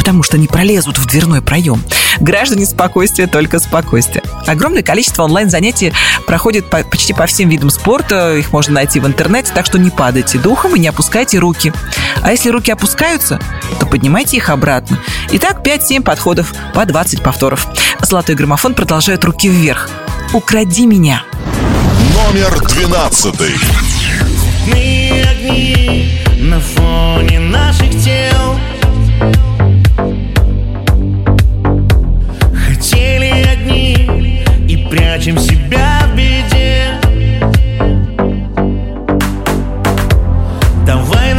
потому 0.00 0.22
что 0.22 0.38
не 0.38 0.46
пролезут 0.46 0.96
в 0.96 1.04
дверной 1.04 1.42
проем. 1.42 1.84
Граждане 2.20 2.64
спокойствия, 2.64 3.26
только 3.26 3.58
спокойствие. 3.58 4.24
Огромное 4.46 4.82
количество 4.82 5.24
онлайн-занятий 5.24 5.92
проходит 6.26 6.70
по, 6.70 6.82
почти 6.82 7.12
по 7.12 7.26
всем 7.26 7.50
видам 7.50 7.68
спорта. 7.68 8.34
Их 8.36 8.50
можно 8.50 8.72
найти 8.72 8.98
в 8.98 9.06
интернете, 9.06 9.52
так 9.54 9.66
что 9.66 9.78
не 9.78 9.90
падайте 9.90 10.38
духом 10.38 10.74
и 10.74 10.78
не 10.78 10.88
опускайте 10.88 11.38
руки. 11.38 11.70
А 12.22 12.30
если 12.30 12.48
руки 12.48 12.72
опускаются, 12.72 13.38
то 13.78 13.84
поднимайте 13.84 14.38
их 14.38 14.48
обратно. 14.48 14.98
Итак, 15.32 15.60
5-7 15.62 16.00
подходов 16.00 16.54
по 16.72 16.86
20 16.86 17.22
повторов. 17.22 17.68
Золотой 18.00 18.36
граммофон 18.36 18.72
продолжает 18.72 19.22
руки 19.26 19.50
вверх. 19.50 19.90
«Укради 20.32 20.86
меня». 20.86 21.24
Номер 22.14 22.58
двенадцатый. 22.68 23.54
огни 25.30 26.22
на 26.38 26.58
фоне 26.58 27.38
наших 27.38 27.90
тел 28.02 28.29
прячем 34.90 35.38
себя 35.38 36.00
в 36.12 36.16
беде. 36.16 36.98
Давай 40.84 41.29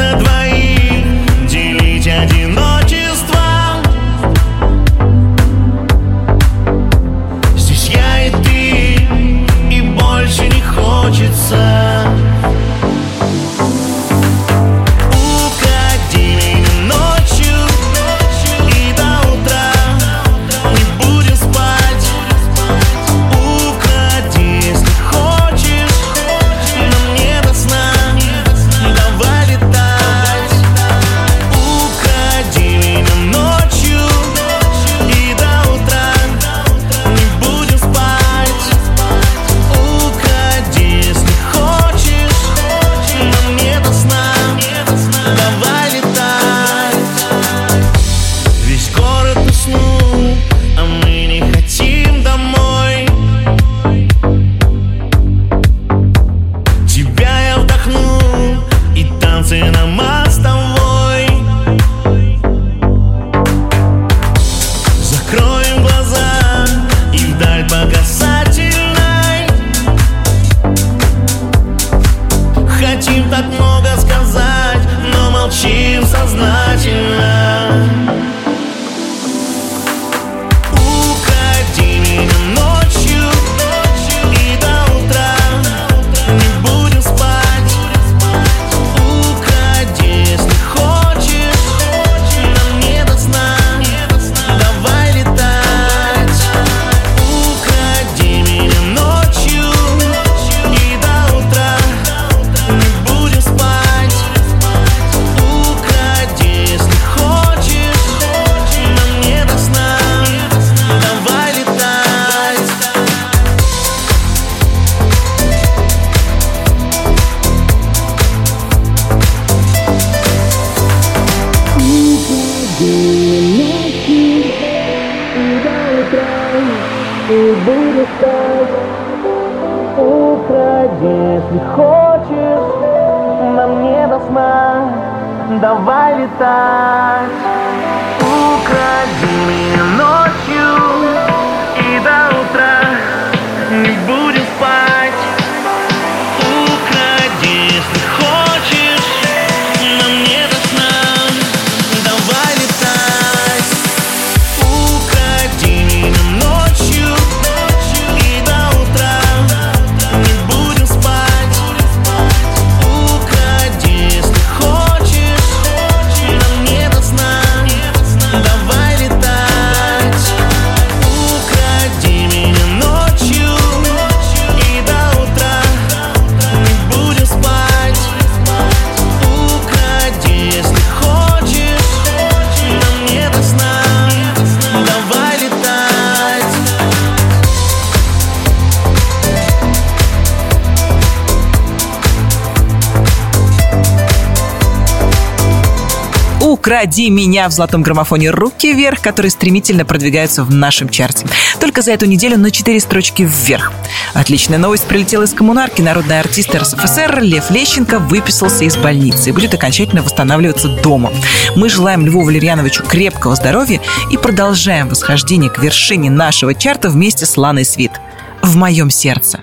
«Укради 196.91 197.09
меня» 197.09 197.47
в 197.47 197.53
золотом 197.53 197.83
граммофоне 197.83 198.31
«Руки 198.31 198.73
вверх», 198.73 198.99
который 198.99 199.31
стремительно 199.31 199.85
продвигается 199.85 200.43
в 200.43 200.51
нашем 200.51 200.89
чарте. 200.89 201.25
Только 201.61 201.81
за 201.81 201.93
эту 201.93 202.05
неделю 202.05 202.37
на 202.37 202.51
4 202.51 202.81
строчки 202.81 203.21
вверх. 203.21 203.71
Отличная 204.13 204.57
новость 204.57 204.83
прилетела 204.87 205.23
из 205.23 205.33
коммунарки. 205.33 205.81
Народный 205.81 206.19
артист 206.19 206.53
РСФСР 206.53 207.19
Лев 207.21 207.49
Лещенко 207.49 207.99
выписался 207.99 208.65
из 208.65 208.75
больницы 208.75 209.29
и 209.29 209.31
будет 209.31 209.53
окончательно 209.53 210.03
восстанавливаться 210.03 210.67
дома. 210.83 211.13
Мы 211.55 211.69
желаем 211.69 212.05
Льву 212.05 212.25
Валерьяновичу 212.25 212.83
крепкого 212.83 213.37
здоровья 213.37 213.79
и 214.11 214.17
продолжаем 214.17 214.89
восхождение 214.89 215.49
к 215.49 215.59
вершине 215.59 216.09
нашего 216.09 216.53
чарта 216.53 216.89
вместе 216.89 217.25
с 217.25 217.37
Ланой 217.37 217.63
Свит. 217.63 217.93
В 218.41 218.57
моем 218.57 218.89
сердце. 218.89 219.39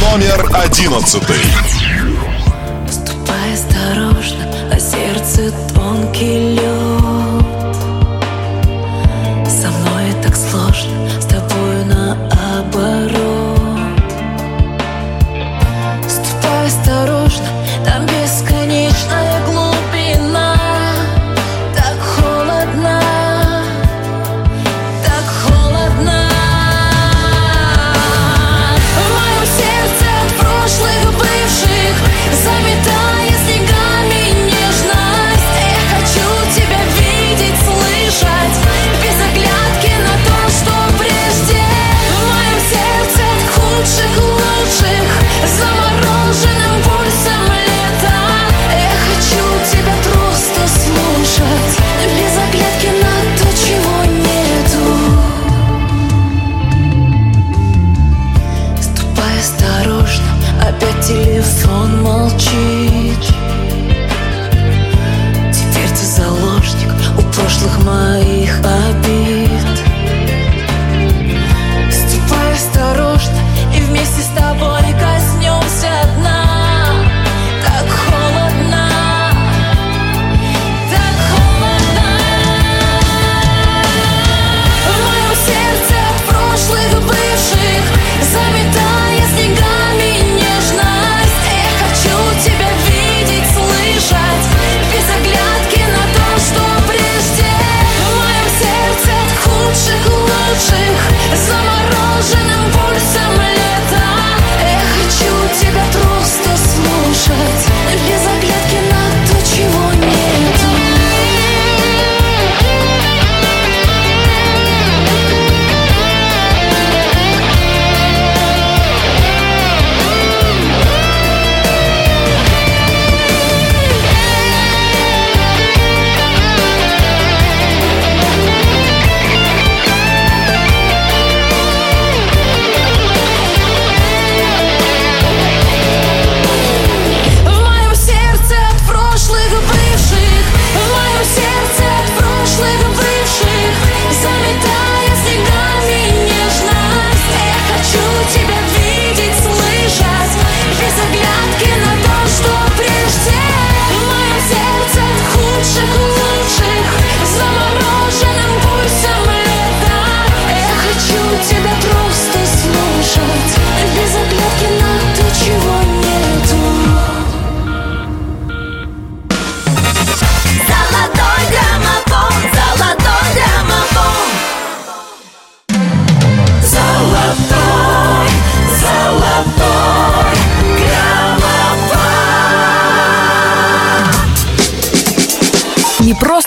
Номер 0.00 0.50
одиннадцатый. 0.54 1.36
Ступай 2.90 3.54
осторожно, 3.54 4.44
а 4.72 4.80
сердце 4.80 5.52
тонкий 5.88 6.47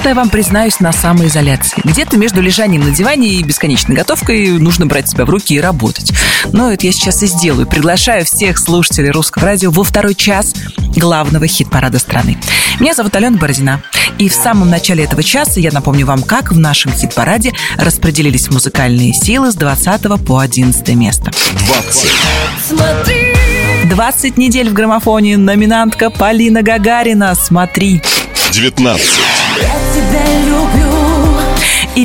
Просто 0.01 0.09
я 0.09 0.15
вам 0.15 0.31
признаюсь 0.31 0.79
на 0.79 0.91
самоизоляции. 0.91 1.79
Где-то 1.83 2.17
между 2.17 2.41
лежанием 2.41 2.81
на 2.81 2.89
диване 2.89 3.27
и 3.27 3.43
бесконечной 3.43 3.95
готовкой 3.95 4.49
нужно 4.57 4.87
брать 4.87 5.07
себя 5.07 5.25
в 5.25 5.29
руки 5.29 5.53
и 5.53 5.61
работать. 5.61 6.11
Но 6.51 6.71
это 6.71 6.87
я 6.87 6.91
сейчас 6.91 7.21
и 7.21 7.27
сделаю. 7.27 7.67
Приглашаю 7.67 8.25
всех 8.25 8.57
слушателей 8.57 9.11
русского 9.11 9.45
радио 9.45 9.69
во 9.69 9.83
второй 9.83 10.15
час 10.15 10.55
главного 10.95 11.45
хит-парада 11.45 11.99
страны. 11.99 12.39
Меня 12.79 12.95
зовут 12.95 13.15
Алена 13.15 13.37
Бородина. 13.37 13.83
И 14.17 14.27
в 14.27 14.33
самом 14.33 14.71
начале 14.71 15.03
этого 15.03 15.21
часа 15.21 15.59
я 15.59 15.69
напомню 15.71 16.07
вам, 16.07 16.23
как 16.23 16.51
в 16.51 16.57
нашем 16.57 16.91
хит-параде 16.91 17.53
распределились 17.77 18.49
музыкальные 18.49 19.13
силы 19.13 19.51
с 19.51 19.55
20 19.55 20.25
по 20.25 20.39
11 20.39 20.95
место. 20.95 21.29
20. 21.67 22.09
Смотри 22.67 23.35
20 23.87 24.37
недель 24.39 24.71
в 24.71 24.73
граммофоне 24.73 25.37
номинантка 25.37 26.09
Полина 26.09 26.63
Гагарина 26.63 27.35
«Смотри». 27.35 28.01
19. 28.51 29.30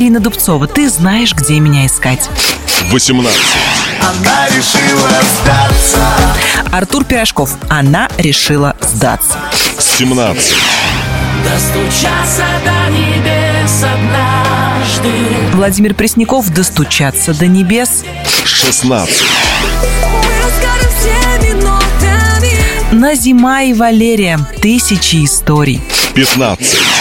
Ирина 0.07 0.21
Дубцова 0.21 0.67
«Ты 0.67 0.89
знаешь, 0.89 1.33
где 1.33 1.59
меня 1.59 1.85
искать». 1.85 2.29
18. 2.91 3.37
Она 3.99 4.47
решила 4.47 5.09
сдаться 5.41 6.07
Артур 6.71 7.03
Пирожков 7.03 7.57
«Она 7.67 8.07
решила 8.17 8.77
сдаться». 8.79 9.37
17. 9.77 10.55
Достучаться 11.43 12.45
до 12.63 12.89
небес 12.89 13.83
однажды 13.83 15.11
Владимир 15.51 15.93
Пресняков 15.93 16.51
«Достучаться 16.51 17.33
до 17.33 17.47
небес». 17.47 18.05
16. 18.45 19.13
Мы 20.13 20.31
расскажем 20.41 20.91
всеми 20.97 21.51
нотами 21.61 22.93
Назима 22.93 23.65
и 23.65 23.73
Валерия 23.73 24.39
«Тысячи 24.61 25.25
историй». 25.25 25.81
15. 26.15 26.96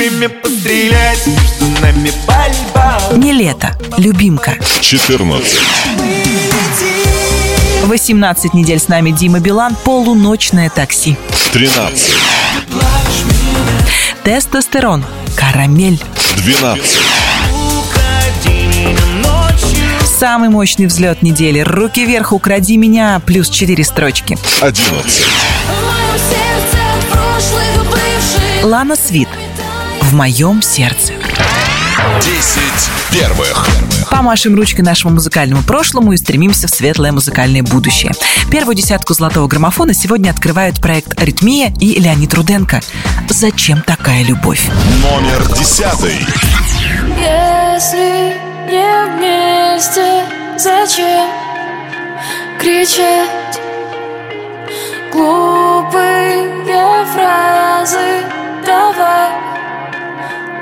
Время 0.00 0.30
пострелять 0.30 1.26
между 1.26 1.82
нами 1.82 2.10
пальба 2.26 2.98
Не 3.18 3.34
лето, 3.34 3.76
любимка. 3.98 4.56
14. 4.80 5.60
18 7.84 8.54
недель 8.54 8.78
с 8.78 8.88
нами 8.88 9.10
Дима 9.10 9.40
Билан 9.40 9.76
«Полуночное 9.84 10.70
такси». 10.70 11.18
13. 11.52 12.14
Тестостерон, 14.24 15.04
карамель. 15.36 16.02
12. 16.38 16.98
Уходи 17.52 18.56
меня 18.68 18.96
ночью 19.22 19.86
Самый 20.18 20.48
мощный 20.48 20.86
взлет 20.86 21.20
недели. 21.20 21.60
Руки 21.60 22.06
вверх, 22.06 22.32
укради 22.32 22.78
меня. 22.78 23.20
Плюс 23.26 23.50
4 23.50 23.84
строчки. 23.84 24.38
11. 24.62 24.80
В 24.80 24.96
моем 24.96 26.16
сердце 26.16 26.78
от 26.96 27.04
прошлых 27.10 27.84
бывших 27.90 28.64
Лана 28.64 28.96
Свит. 28.96 29.28
В 30.10 30.12
моем 30.12 30.60
сердце. 30.60 31.12
10 32.20 32.32
первых. 33.12 33.68
Помашем 34.10 34.56
ручкой 34.56 34.80
нашему 34.80 35.14
музыкальному 35.14 35.62
прошлому 35.62 36.12
и 36.12 36.16
стремимся 36.16 36.66
в 36.66 36.70
светлое 36.70 37.12
музыкальное 37.12 37.62
будущее. 37.62 38.10
Первую 38.50 38.74
десятку 38.74 39.14
золотого 39.14 39.46
граммофона 39.46 39.94
сегодня 39.94 40.30
открывают 40.30 40.80
проект 40.80 41.16
«Аритмия» 41.22 41.72
и 41.78 42.00
Леонид 42.00 42.34
Руденко. 42.34 42.80
«Зачем 43.28 43.82
такая 43.82 44.24
любовь?» 44.24 44.68
Номер 45.00 45.46
10. 45.56 45.84
Если 47.16 48.34
не 48.68 49.04
вместе, 49.14 50.24
зачем 50.58 51.30
кричать 52.58 53.60
глупые 55.12 56.48
фразы? 57.14 58.24
Давай 58.66 59.50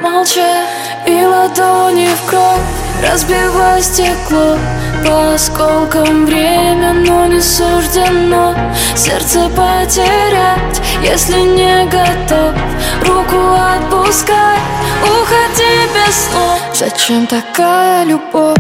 молчать 0.00 0.68
и 1.06 1.24
ладони 1.24 2.08
в 2.08 2.28
кровь. 2.28 2.60
Разбивай 3.02 3.82
стекло 3.82 4.56
по 5.04 5.34
осколкам. 5.34 6.26
Время, 6.26 6.92
но 6.92 7.26
не 7.26 7.40
суждено 7.40 8.54
Сердце 8.94 9.48
потерять, 9.48 10.80
если 11.02 11.40
не 11.40 11.84
готов 11.86 12.54
Руку 13.02 13.54
отпускай, 13.54 14.58
уходи 15.02 15.88
без 15.94 16.14
слов 16.28 16.60
Зачем 16.74 17.26
такая 17.26 18.04
любовь? 18.04 18.58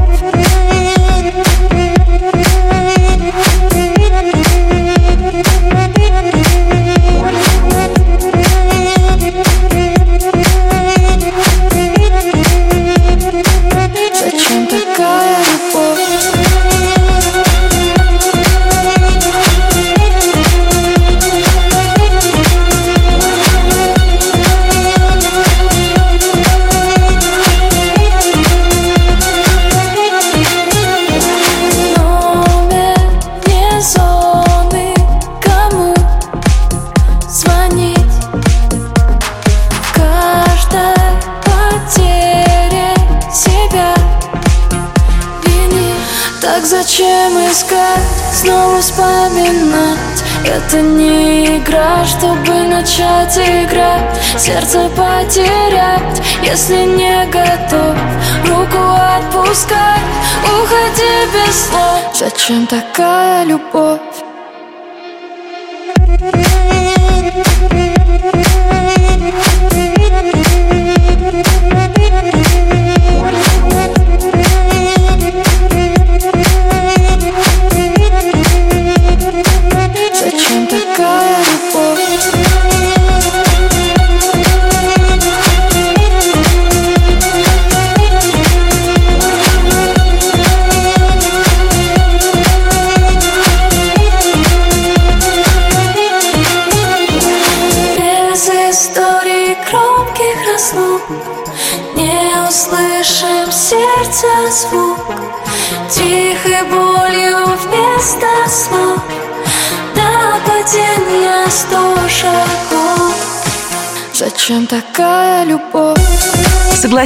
Это 50.68 50.82
не 50.82 51.56
игра, 51.56 52.04
чтобы 52.04 52.52
начать 52.64 53.38
играть. 53.38 54.20
Сердце 54.36 54.86
потерять, 54.90 56.22
если 56.42 56.84
не 56.84 57.24
готов. 57.24 57.96
Руку 58.44 58.78
отпускай, 59.16 59.98
уходи 60.44 61.26
без 61.32 61.68
слов 61.68 62.14
Зачем 62.14 62.66
такая 62.66 63.44
любовь? 63.44 64.07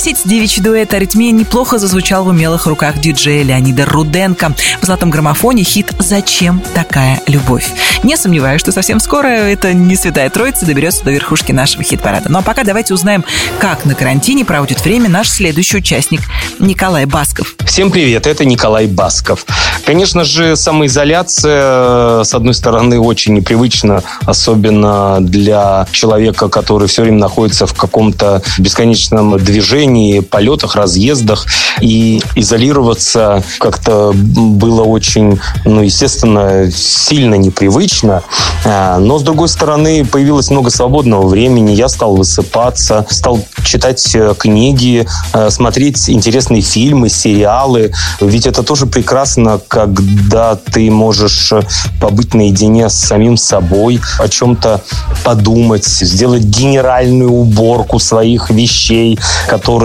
Согласитесь, 0.02 0.28
девичий 0.28 0.60
дуэт 0.60 0.92
«Аритмия» 0.94 1.30
неплохо 1.30 1.78
зазвучал 1.78 2.24
в 2.24 2.26
умелых 2.26 2.66
руках 2.66 2.98
диджея 2.98 3.44
Леонида 3.44 3.84
Руденко. 3.86 4.52
В 4.80 4.84
золотом 4.84 5.10
граммофоне 5.10 5.62
хит 5.62 5.92
«Зачем 6.00 6.60
такая 6.74 7.20
любовь?». 7.28 7.70
Не 8.02 8.16
сомневаюсь, 8.16 8.60
что 8.60 8.72
совсем 8.72 8.98
скоро 8.98 9.28
это 9.28 9.72
не 9.72 9.94
святая 9.94 10.28
троица 10.28 10.66
доберется 10.66 11.04
до 11.04 11.12
верхушки 11.12 11.52
нашего 11.52 11.84
хит-парада. 11.84 12.32
Ну 12.32 12.40
а 12.40 12.42
пока 12.42 12.64
давайте 12.64 12.94
узнаем, 12.94 13.24
как 13.60 13.84
на 13.84 13.94
карантине 13.94 14.44
проводит 14.44 14.84
время 14.84 15.08
наш 15.08 15.28
следующий 15.28 15.76
участник 15.76 16.22
Николай 16.58 17.04
Басков. 17.04 17.54
Всем 17.64 17.92
привет, 17.92 18.26
это 18.26 18.44
Николай 18.44 18.88
Басков. 18.88 19.46
Конечно 19.86 20.24
же, 20.24 20.56
самоизоляция, 20.56 22.24
с 22.24 22.34
одной 22.34 22.54
стороны, 22.54 22.98
очень 22.98 23.34
непривычна, 23.34 24.02
особенно 24.22 25.18
для 25.20 25.86
человека, 25.92 26.48
который 26.48 26.88
все 26.88 27.02
время 27.02 27.18
находится 27.18 27.68
в 27.68 27.74
каком-то 27.74 28.42
бесконечном 28.58 29.38
движении, 29.38 29.91
полетах, 30.30 30.76
разъездах. 30.76 31.46
И 31.80 32.22
изолироваться 32.36 33.42
как-то 33.58 34.12
было 34.14 34.82
очень, 34.82 35.40
ну, 35.64 35.82
естественно, 35.82 36.70
сильно 36.70 37.34
непривычно. 37.34 38.22
А, 38.64 38.98
Но, 38.98 39.18
с 39.18 39.22
другой 39.22 39.48
стороны, 39.48 40.04
появилось 40.04 40.50
много 40.50 40.70
свободного 40.70 41.26
времени. 41.26 41.72
Я 41.72 41.88
стал 41.88 42.16
высыпаться, 42.16 43.06
стал 43.10 43.40
читать 43.64 44.14
э, 44.14 44.34
книги, 44.38 45.06
э, 45.32 45.50
смотреть 45.50 46.08
интересные 46.08 46.62
фильмы, 46.62 47.08
сериалы. 47.08 47.92
Ведь 48.20 48.46
это 48.46 48.62
тоже 48.62 48.86
прекрасно, 48.86 49.60
когда 49.68 50.56
ты 50.56 50.90
можешь 50.90 51.52
э, 51.52 51.62
побыть 52.00 52.34
наедине 52.34 52.88
с 52.88 52.94
самим 52.94 53.36
собой, 53.36 54.00
о 54.18 54.28
чем-то 54.28 54.82
подумать, 55.24 55.84
сделать 55.84 56.42
генеральную 56.42 57.30
уборку 57.30 57.98
своих 57.98 58.50
вещей, 58.50 59.18
которые 59.48 59.81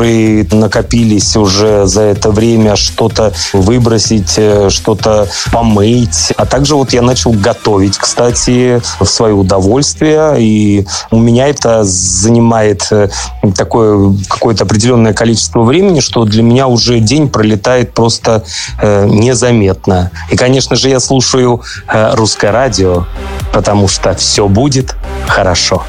накопились 0.52 1.36
уже 1.36 1.86
за 1.86 2.02
это 2.02 2.32
время, 2.32 2.76
что-то 2.76 3.34
выбросить, 3.54 4.34
э, 4.38 4.70
что-то 4.70 5.28
помыть. 5.52 6.34
А 6.38 6.46
также 6.46 6.76
вот 6.76 6.94
я 6.94 7.02
начал 7.02 7.32
готовить, 7.32 7.98
кстати, 7.98 8.82
в 9.00 9.06
свое 9.06 9.34
удовольствие. 9.34 10.36
И 10.40 10.88
у 11.12 11.20
меня 11.20 11.48
это 11.48 11.84
занимает 11.84 12.88
э, 12.92 13.10
такое 13.56 14.16
какое-то 14.28 14.64
определенное 14.64 15.14
количество 15.14 15.62
времени, 15.62 16.00
что 16.00 16.26
для 16.26 16.44
меня 16.44 16.68
уже 16.68 17.00
день 17.00 17.30
пролетает 17.30 17.94
просто 17.94 18.44
э, 18.82 19.06
незаметно. 19.08 20.12
И, 20.30 20.36
конечно 20.36 20.76
же, 20.76 20.90
я 20.90 21.00
слушаю 21.00 21.62
э, 21.88 22.14
русское 22.16 22.52
радио, 22.52 23.06
потому 23.52 23.88
что 23.88 24.14
все 24.16 24.48
будет 24.48 24.96
хорошо. 25.28 25.84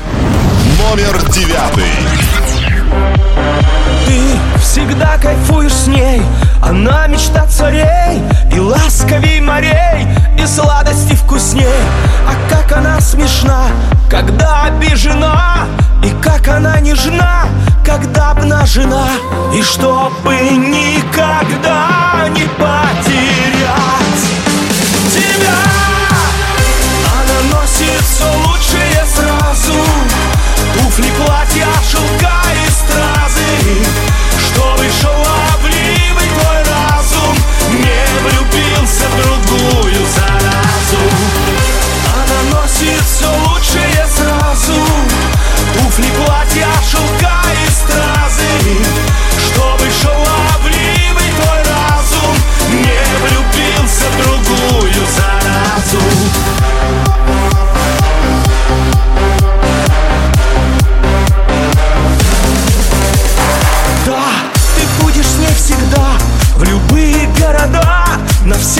Номер 0.79 1.21
девятый. 1.31 2.28
Всегда 4.79 5.18
кайфуешь 5.18 5.72
с 5.72 5.87
ней. 5.89 6.22
Она 6.62 7.09
мечта 7.09 7.47
царей 7.47 8.22
И 8.55 8.61
ласковей 8.61 9.41
морей 9.41 10.07
И 10.39 10.47
сладости 10.47 11.14
вкусней. 11.14 11.66
А 12.24 12.35
как 12.49 12.76
она 12.76 13.01
смешна 13.01 13.66
Когда 14.09 14.66
обижена 14.66 15.66
И 16.05 16.11
как 16.22 16.47
она 16.47 16.79
нежна 16.79 17.47
Когда 17.85 18.31
обнажена. 18.31 19.09
И 19.53 19.62
чтобы 19.62 20.37
никогда 20.37 22.29
не 22.29 22.43
потерять 22.43 24.22
Тебя. 25.12 25.59
Она 27.18 27.59
носит 27.59 28.01
все 28.05 28.31
лучшее 28.47 29.05
сразу. 29.12 29.74
Туфли, 30.74 31.11
платья, 31.16 31.66
шелка 31.91 32.18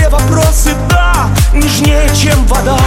вопросы 0.09 0.75
да 0.89 1.29
Нежнее, 1.53 2.09
чем 2.15 2.47
вода. 2.47 2.79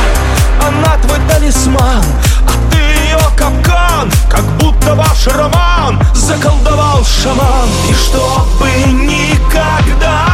Она 0.61 0.97
твой 0.97 1.19
талисман 1.29 2.03
А 2.47 2.71
ты 2.71 2.77
ее 2.77 3.19
капкан. 3.35 4.11
Как 4.29 4.45
будто 4.57 4.95
ваш 4.95 5.27
роман 5.27 5.99
Заколдовал 6.13 7.03
шаман. 7.03 7.69
И 7.89 7.93
чтобы 7.93 8.69
никогда 9.03 10.30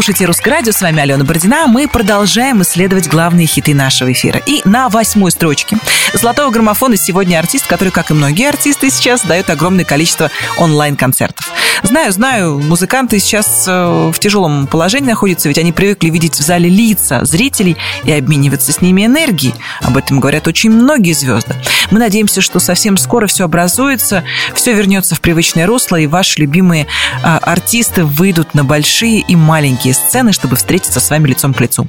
слушаете 0.00 0.24
«Русское 0.24 0.50
радио», 0.50 0.72
с 0.72 0.80
вами 0.80 1.02
Алена 1.02 1.24
Бородина. 1.24 1.66
Мы 1.66 1.86
продолжаем 1.86 2.62
исследовать 2.62 3.06
главные 3.06 3.46
хиты 3.46 3.74
нашего 3.74 4.10
эфира. 4.10 4.40
И 4.46 4.62
на 4.64 4.88
восьмой 4.88 5.30
строчке 5.30 5.76
золотого 6.14 6.50
граммофона 6.50 6.96
сегодня 6.96 7.38
артист, 7.38 7.66
который, 7.66 7.90
как 7.90 8.10
и 8.10 8.14
многие 8.14 8.48
артисты 8.48 8.88
сейчас, 8.88 9.20
дает 9.20 9.50
огромное 9.50 9.84
количество 9.84 10.30
онлайн-концертов. 10.56 11.52
Знаю, 11.82 12.12
знаю, 12.12 12.58
музыканты 12.58 13.18
сейчас 13.18 13.64
э, 13.66 14.10
в 14.12 14.18
тяжелом 14.18 14.66
положении 14.66 15.08
находятся, 15.08 15.48
ведь 15.48 15.58
они 15.58 15.72
привыкли 15.72 16.10
видеть 16.10 16.34
в 16.34 16.42
зале 16.42 16.68
лица 16.68 17.24
зрителей 17.24 17.76
и 18.04 18.12
обмениваться 18.12 18.72
с 18.72 18.80
ними 18.80 19.06
энергией. 19.06 19.54
Об 19.80 19.96
этом 19.96 20.20
говорят 20.20 20.46
очень 20.46 20.70
многие 20.70 21.12
звезды. 21.12 21.56
Мы 21.90 21.98
надеемся, 21.98 22.40
что 22.40 22.60
совсем 22.60 22.96
скоро 22.96 23.26
все 23.26 23.44
образуется, 23.44 24.24
все 24.54 24.74
вернется 24.74 25.14
в 25.14 25.20
привычное 25.20 25.66
русло, 25.66 25.96
и 25.96 26.06
ваши 26.06 26.40
любимые 26.40 26.86
а, 27.22 27.38
артисты 27.38 28.04
выйдут 28.04 28.54
на 28.54 28.64
большие 28.64 29.20
и 29.20 29.34
маленькие 29.34 29.94
сцены, 29.94 30.32
чтобы 30.32 30.56
встретиться 30.56 31.00
с 31.00 31.10
вами 31.10 31.28
лицом 31.28 31.54
к 31.54 31.60
лицу. 31.60 31.88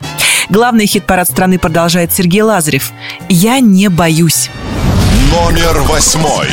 Главный 0.49 0.87
хит-парад 0.87 1.29
страны 1.29 1.59
продолжает 1.59 2.11
Сергей 2.11 2.41
Лазарев. 2.41 2.91
«Я 3.29 3.59
не 3.59 3.89
боюсь». 3.89 4.49
Номер 5.31 5.81
восьмой. 5.81 6.47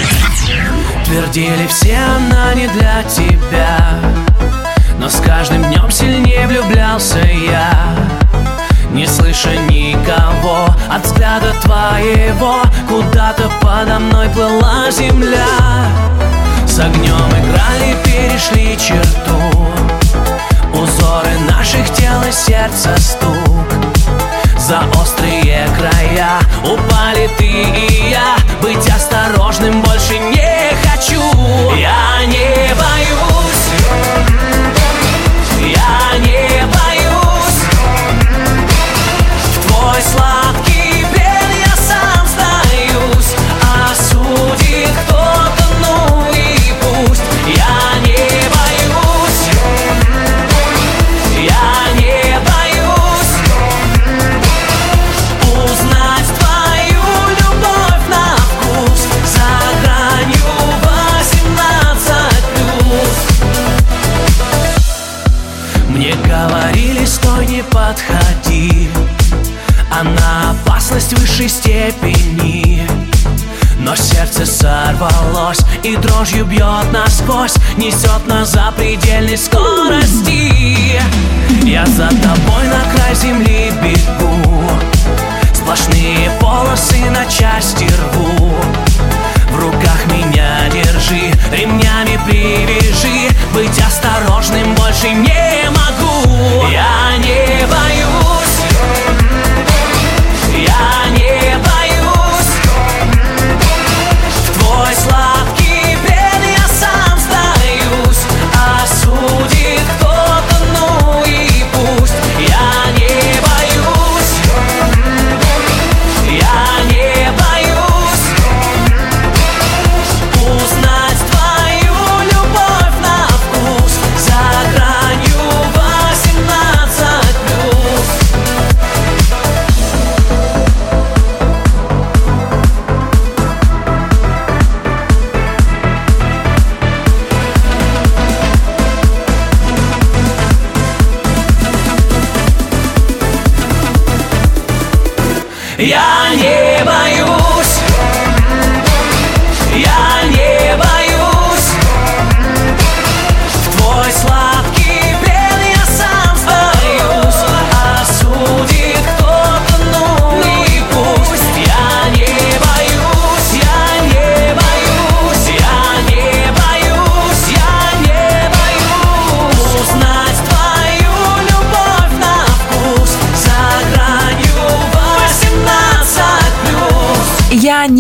Твердили 1.09 1.67
все, 1.69 1.97
она 1.97 2.53
не 2.53 2.69
для 2.69 3.03
тебя. 3.05 3.79
Но 4.99 5.09
с 5.09 5.21
каждым 5.21 5.65
днем 5.65 5.91
сильнее 5.91 6.47
влюблялся 6.47 7.21
я. 7.21 7.73
Не 8.93 9.07
слыша 9.07 9.57
никого 9.71 10.67
от 10.91 11.07
взгляда 11.07 11.55
твоего 11.63 12.57
Куда-то 12.87 13.51
подо 13.63 13.99
мной 13.99 14.29
плыла 14.29 14.91
земля. 14.91 15.47
С 16.67 16.79
огнем 16.79 17.31
играли, 17.31 17.97
перешли 18.05 18.77
черту. 18.77 19.67
Узоры 20.75 21.39
наших 21.51 21.91
тел 21.95 22.21
и 22.29 22.33
сердца 22.33 22.95
стук. 22.99 23.73
За 24.59 24.83
острые 25.01 25.67
края 25.79 26.39
Упали 26.65 27.31
ты 27.39 27.47
и 27.47 28.11
я. 28.11 28.37
Быть 28.61 28.87
осторожным 28.91 29.81
больше 29.81 30.19
не 30.19 30.48
хочу. 30.99 31.21
Я 31.77 32.25
не 32.27 32.75
боюсь 32.75 33.28
и 75.89 75.97
дрожью 75.97 76.45
бьет 76.45 76.93
насквозь 76.93 77.55
Несет 77.77 78.27
нас 78.27 78.53
за 78.53 78.73
предельной 78.77 79.39
скорости. 79.39 81.01
Я 81.65 81.87
за 81.87 82.09
тобой 82.09 82.48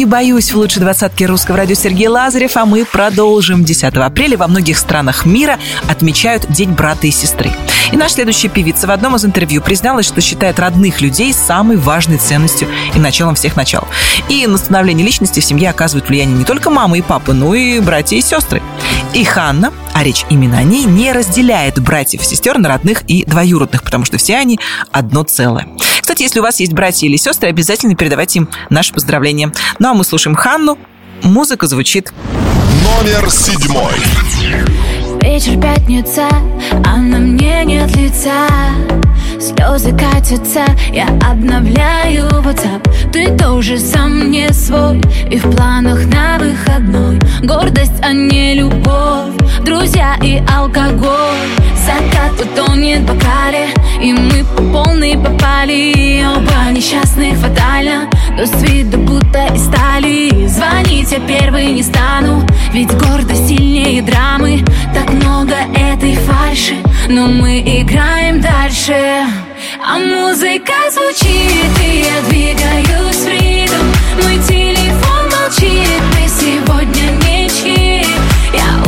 боюсь 0.09 0.53
в 0.53 0.57
лучшей 0.57 0.81
двадцатке 0.81 1.27
русского 1.27 1.59
радио 1.59 1.75
Сергей 1.75 2.09
Лазарев, 2.09 2.57
а 2.57 2.65
мы 2.65 2.85
продолжим. 2.85 3.65
10 3.65 3.85
апреля 3.97 4.39
во 4.39 4.49
многих 4.49 4.79
странах 4.79 5.27
мира 5.27 5.59
отмечают 5.89 6.51
День 6.51 6.71
брата 6.71 7.07
и 7.07 7.11
сестры. 7.11 7.51
И 7.93 7.97
наша 7.97 8.15
следующая 8.15 8.49
певица 8.49 8.87
в 8.87 8.91
одном 8.91 9.17
из 9.17 9.25
интервью 9.25 9.63
призналась, 9.63 10.07
что 10.07 10.21
считает 10.21 10.59
родных 10.59 11.01
людей 11.01 11.33
самой 11.33 11.77
важной 11.77 12.19
ценностью 12.19 12.69
и 12.95 12.99
началом 12.99 13.35
всех 13.35 13.57
начал. 13.57 13.87
И 14.29 14.47
на 14.47 14.59
становление 14.59 15.05
личности 15.05 15.41
в 15.41 15.45
семье 15.45 15.71
оказывают 15.71 16.09
влияние 16.09 16.39
не 16.39 16.45
только 16.45 16.71
мама 16.71 16.99
и 16.99 17.03
папа, 17.03 17.33
но 17.33 17.55
и 17.55 17.81
братья 17.81 18.17
и 18.17 18.21
сестры. 18.21 18.63
И 19.15 19.25
Ханна, 19.25 19.73
а 19.95 20.03
речь 20.03 20.25
именно 20.31 20.59
о 20.59 20.63
ней, 20.63 20.85
не 20.85 21.13
разделяет 21.13 21.79
братьев 21.81 22.23
и 22.23 22.25
сестер 22.25 22.59
на 22.59 22.69
родных 22.69 23.03
и 23.09 23.25
двоюродных, 23.25 23.83
потому 23.83 24.05
что 24.05 24.19
все 24.19 24.37
они 24.37 24.59
одно 24.91 25.23
целое. 25.23 25.69
Кстати, 26.19 26.31
если 26.31 26.41
у 26.41 26.43
вас 26.43 26.59
есть 26.59 26.73
братья 26.73 27.07
или 27.07 27.17
сестры, 27.17 27.49
обязательно 27.49 27.95
передавайте 27.95 28.41
им 28.41 28.49
наши 28.71 28.93
поздравления. 28.93 29.53
Ну 29.79 29.89
а 29.89 29.95
мы 29.95 30.03
слушаем 30.03 30.35
Ханну. 30.35 30.77
Музыка 31.23 31.69
звучит. 31.69 32.13
Номер 32.83 33.31
седьмой. 33.31 33.93
Вечер 35.23 35.61
пятница, 35.61 36.27
а 36.85 36.97
на 36.97 37.19
мне 37.19 37.65
нет 37.65 37.95
лица 37.95 38.49
Слезы 39.41 39.93
катятся, 39.97 40.65
я 40.93 41.07
обновляю 41.31 42.27
WhatsApp. 42.43 43.11
Ты 43.13 43.37
тоже 43.37 43.79
сам 43.79 44.33
не 44.33 44.53
свой 44.53 45.01
И 45.31 45.39
в 45.39 45.51
планах 45.55 46.05
на 46.07 46.39
выходной. 46.39 47.19
Гордость, 47.43 48.01
а 48.03 48.13
не 48.13 48.55
любовь 48.55 49.33
Друзья 49.65 50.17
и 50.23 50.43
алкоголь. 50.53 51.49
Закат 51.77 52.41
утонет 52.41 53.03
в 53.03 53.07
бокале 53.07 53.69
И 54.03 54.13
мы 54.13 54.45
по 54.57 54.63
полной 54.85 55.17
попали. 55.17 56.25
Оба 56.27 56.73
несчастных 56.73 57.39
фатально 57.39 58.11
Но 58.39 58.47
с 58.47 58.63
виду 58.63 58.99
будто 58.99 59.47
из 59.53 59.65
стали. 59.65 60.47
Звонить 60.47 61.11
я 61.11 61.19
первый 61.19 61.73
не 61.73 61.83
стану 61.83 62.47
Ведь 62.73 62.93
гордость 62.93 63.49
сильнее 63.49 64.01
драмы. 64.01 64.65
Так 64.95 65.13
много 65.13 65.57
этой 65.75 66.15
фальши 66.15 66.75
Но 67.09 67.27
мы 67.27 67.59
играем 67.59 68.41
дальше. 68.41 69.25
А 69.85 69.99
музыка 69.99 70.73
звучит 70.93 71.81
И 71.85 72.05
я 72.05 72.23
двигаюсь 72.29 73.17
в 73.17 73.29
ритм. 73.29 73.85
Мой 74.23 74.39
телефон 74.47 75.25
молчит 75.25 76.03
Мы 76.15 76.29
сегодня 76.29 77.11
ничьи 77.27 78.07
Я 78.55 78.88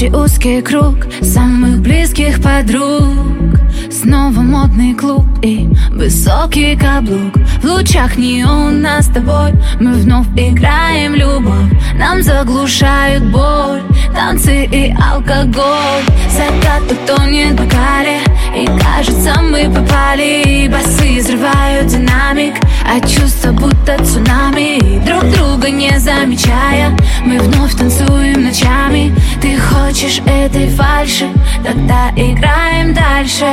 Ночи 0.00 0.14
узкий 0.14 0.62
круг 0.62 0.94
самых 1.22 1.80
близких 1.80 2.40
подруг. 2.40 3.58
Снова 3.90 4.40
модный 4.42 4.94
клуб 4.94 5.26
и 5.42 5.68
высокий 5.98 6.76
каблук 6.76 7.34
В 7.60 7.64
лучах 7.64 8.16
неона 8.16 9.02
с 9.02 9.08
тобой. 9.08 9.52
Мы 9.80 9.92
вновь 9.94 10.28
играем 10.36 11.14
любовь 11.14 11.72
Нам 11.96 12.22
заглушают 12.22 13.24
боль. 13.24 13.82
Танцы 14.14 14.64
и 14.64 14.94
алкоголь 14.94 16.04
Закат 16.30 16.90
утонет 16.90 17.58
в 17.58 17.64
бокале 17.64 18.20
И 18.56 18.66
кажется 18.66 19.40
мы 19.42 19.68
попали 19.68 20.68
Басы 20.68 21.18
взрывают 21.18 21.88
динамик. 21.88 22.54
А 22.86 23.00
чувства 23.00 23.50
будто 23.50 24.02
цунами 24.04 25.04
Друг 25.04 25.24
друга 25.34 25.68
не 25.68 25.98
замечая. 25.98 26.96
Мы 27.24 27.40
вновь 27.40 27.74
танцуем 27.74 28.44
ночами. 28.44 29.14
Ты 29.42 29.58
хочешь 29.58 30.20
этой 30.26 30.68
фальши? 30.68 31.26
Тогда 31.64 32.10
играем 32.16 32.94
дальше 32.94 33.44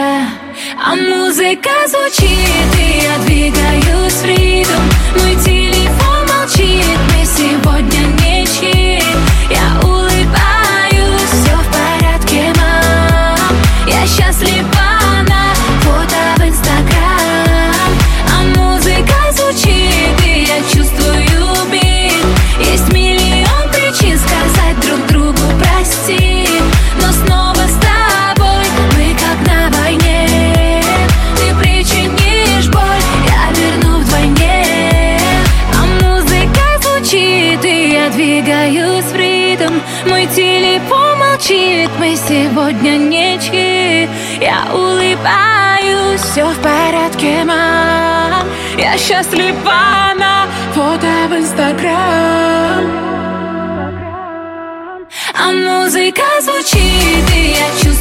А 0.73 0.95
музыка 0.95 1.69
звучит, 1.87 2.79
и 2.79 3.01
я 3.03 3.17
двигаюсь 3.19 4.13
в 4.13 4.25
ритм. 4.25 4.81
Мой 5.19 5.35
телефон 5.43 6.25
молчит, 6.27 6.99
мы 7.11 7.25
сегодня 7.25 8.07
ничьи 8.23 9.01
Я 9.51 9.79
улыбаюсь, 9.83 10.04
мы 42.05 42.15
сегодня 42.15 42.97
ничьи 42.97 44.07
Я 44.39 44.67
улыбаюсь, 44.71 46.21
все 46.21 46.45
в 46.45 46.59
порядке, 46.61 47.43
мам. 47.43 48.45
Я 48.77 48.97
счастлива 48.97 50.13
на 50.17 50.47
фото 50.73 51.07
в 51.29 51.35
инстаграм 51.35 53.05
а 55.37 55.51
музыка 55.51 56.23
звучит, 56.41 57.35
и 57.35 57.49
я 57.51 57.67
чувствую 57.81 57.94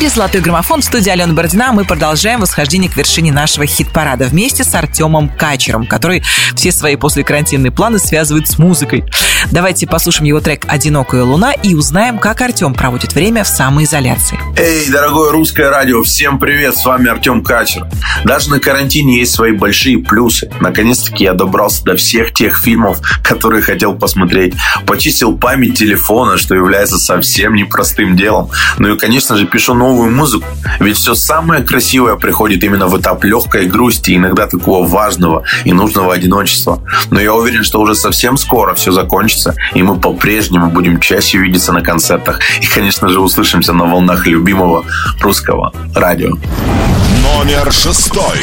эфире 0.00 0.14
«Золотой 0.14 0.40
граммофон» 0.40 0.80
в 0.80 0.84
студии 0.84 1.10
Алена 1.10 1.34
Бородина. 1.34 1.72
Мы 1.72 1.84
продолжаем 1.84 2.40
восхождение 2.40 2.90
к 2.90 2.96
вершине 2.96 3.32
нашего 3.32 3.66
хит-парада 3.66 4.28
вместе 4.28 4.64
с 4.64 4.74
Артемом 4.74 5.28
Качером, 5.28 5.86
который 5.86 6.22
все 6.56 6.72
свои 6.72 6.96
послекарантинные 6.96 7.70
планы 7.70 7.98
связывает 7.98 8.48
с 8.48 8.58
музыкой. 8.58 9.04
Давайте 9.50 9.86
послушаем 9.86 10.24
его 10.24 10.40
трек 10.40 10.64
«Одинокая 10.68 11.22
луна» 11.22 11.52
и 11.52 11.74
узнаем, 11.74 12.18
как 12.18 12.40
Артем 12.40 12.72
проводит 12.72 13.14
время 13.14 13.44
в 13.44 13.48
самоизоляции. 13.48 14.40
Эй, 14.56 14.88
дорогое 14.88 15.32
русское 15.32 15.68
радио, 15.68 16.02
всем 16.02 16.38
привет, 16.38 16.78
с 16.78 16.86
вами 16.86 17.10
Артем 17.10 17.44
Качер. 17.44 17.86
Даже 18.24 18.48
на 18.48 18.58
карантине 18.58 19.18
есть 19.18 19.32
свои 19.32 19.52
большие 19.52 19.98
плюсы. 19.98 20.50
Наконец-таки 20.60 21.24
я 21.24 21.34
добрался 21.34 21.84
до 21.84 21.96
всех 21.96 22.32
тех 22.32 22.58
фильмов, 22.58 23.00
которые 23.22 23.60
хотел 23.60 23.94
посмотреть. 23.94 24.54
Почистил 24.86 25.36
память 25.36 25.78
телефона, 25.78 26.38
что 26.38 26.54
является 26.54 26.96
совсем 26.96 27.54
непростым 27.54 28.16
делом. 28.16 28.50
Ну 28.78 28.94
и, 28.94 28.98
конечно 28.98 29.36
же, 29.36 29.46
пишу 29.46 29.74
новую 29.90 30.10
музыку. 30.12 30.46
Ведь 30.78 30.96
все 30.96 31.14
самое 31.14 31.62
красивое 31.62 32.14
приходит 32.16 32.62
именно 32.62 32.86
в 32.86 33.00
этап 33.00 33.24
легкой 33.24 33.66
грусти, 33.66 34.16
иногда 34.16 34.46
такого 34.46 34.86
важного 34.86 35.42
и 35.64 35.72
нужного 35.72 36.14
одиночества. 36.14 36.80
Но 37.10 37.20
я 37.20 37.34
уверен, 37.34 37.64
что 37.64 37.80
уже 37.80 37.94
совсем 37.94 38.36
скоро 38.36 38.74
все 38.74 38.92
закончится, 38.92 39.54
и 39.74 39.82
мы 39.82 39.98
по-прежнему 39.98 40.70
будем 40.70 41.00
чаще 41.00 41.38
видеться 41.38 41.72
на 41.72 41.82
концертах. 41.82 42.38
И, 42.60 42.66
конечно 42.66 43.08
же, 43.08 43.20
услышимся 43.20 43.72
на 43.72 43.84
волнах 43.84 44.26
любимого 44.26 44.84
русского 45.20 45.72
радио. 45.94 46.36
Номер 47.22 47.72
шестой. 47.72 48.38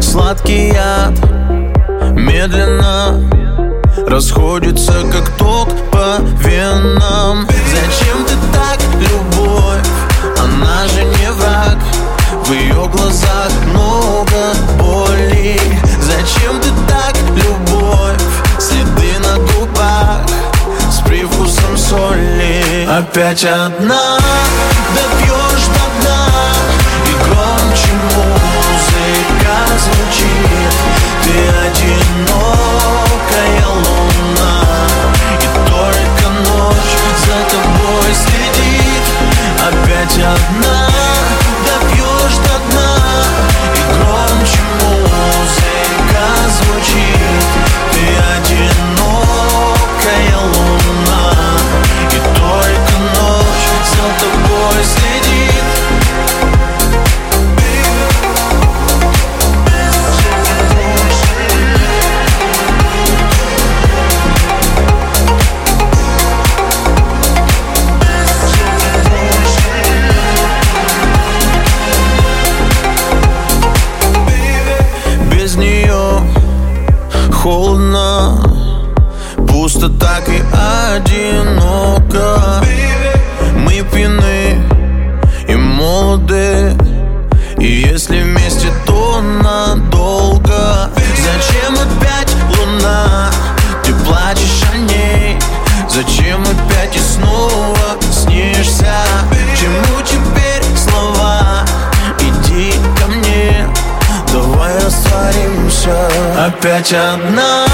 Сладкий 0.00 0.72
яд 0.72 1.14
Медленно 2.12 3.20
Расходится, 4.06 4.92
как 5.12 5.28
ток 5.36 5.68
по 5.92 6.20
венам. 6.44 7.46
Зачем 7.70 8.24
ты 8.24 8.34
так, 8.52 8.78
любовь? 8.98 9.86
Она 10.38 10.88
же 10.88 11.04
не 11.04 11.30
враг. 11.32 11.78
В 12.46 12.52
ее 12.52 12.88
глазах 12.88 13.50
много 13.68 14.54
боли. 14.78 15.60
Зачем 16.00 16.60
ты 16.60 16.79
Опять 23.12 23.44
одна, 23.44 24.18
допьешь 24.94 25.66
до 25.66 25.84
дна. 25.98 26.20
И 27.06 27.12
громче 27.24 27.92
музыка 28.14 29.54
звучит. 29.78 30.74
Ты 31.24 31.34
одинокая 31.66 32.86
луна. 33.66 34.54
И 35.40 35.48
только 35.68 36.26
ночь 36.46 36.94
за 37.26 37.38
тобой 37.50 38.10
следит. 38.14 39.04
Опять 39.58 40.16
одна, 40.18 40.89
Опять 106.60 106.92
одна 106.92 107.64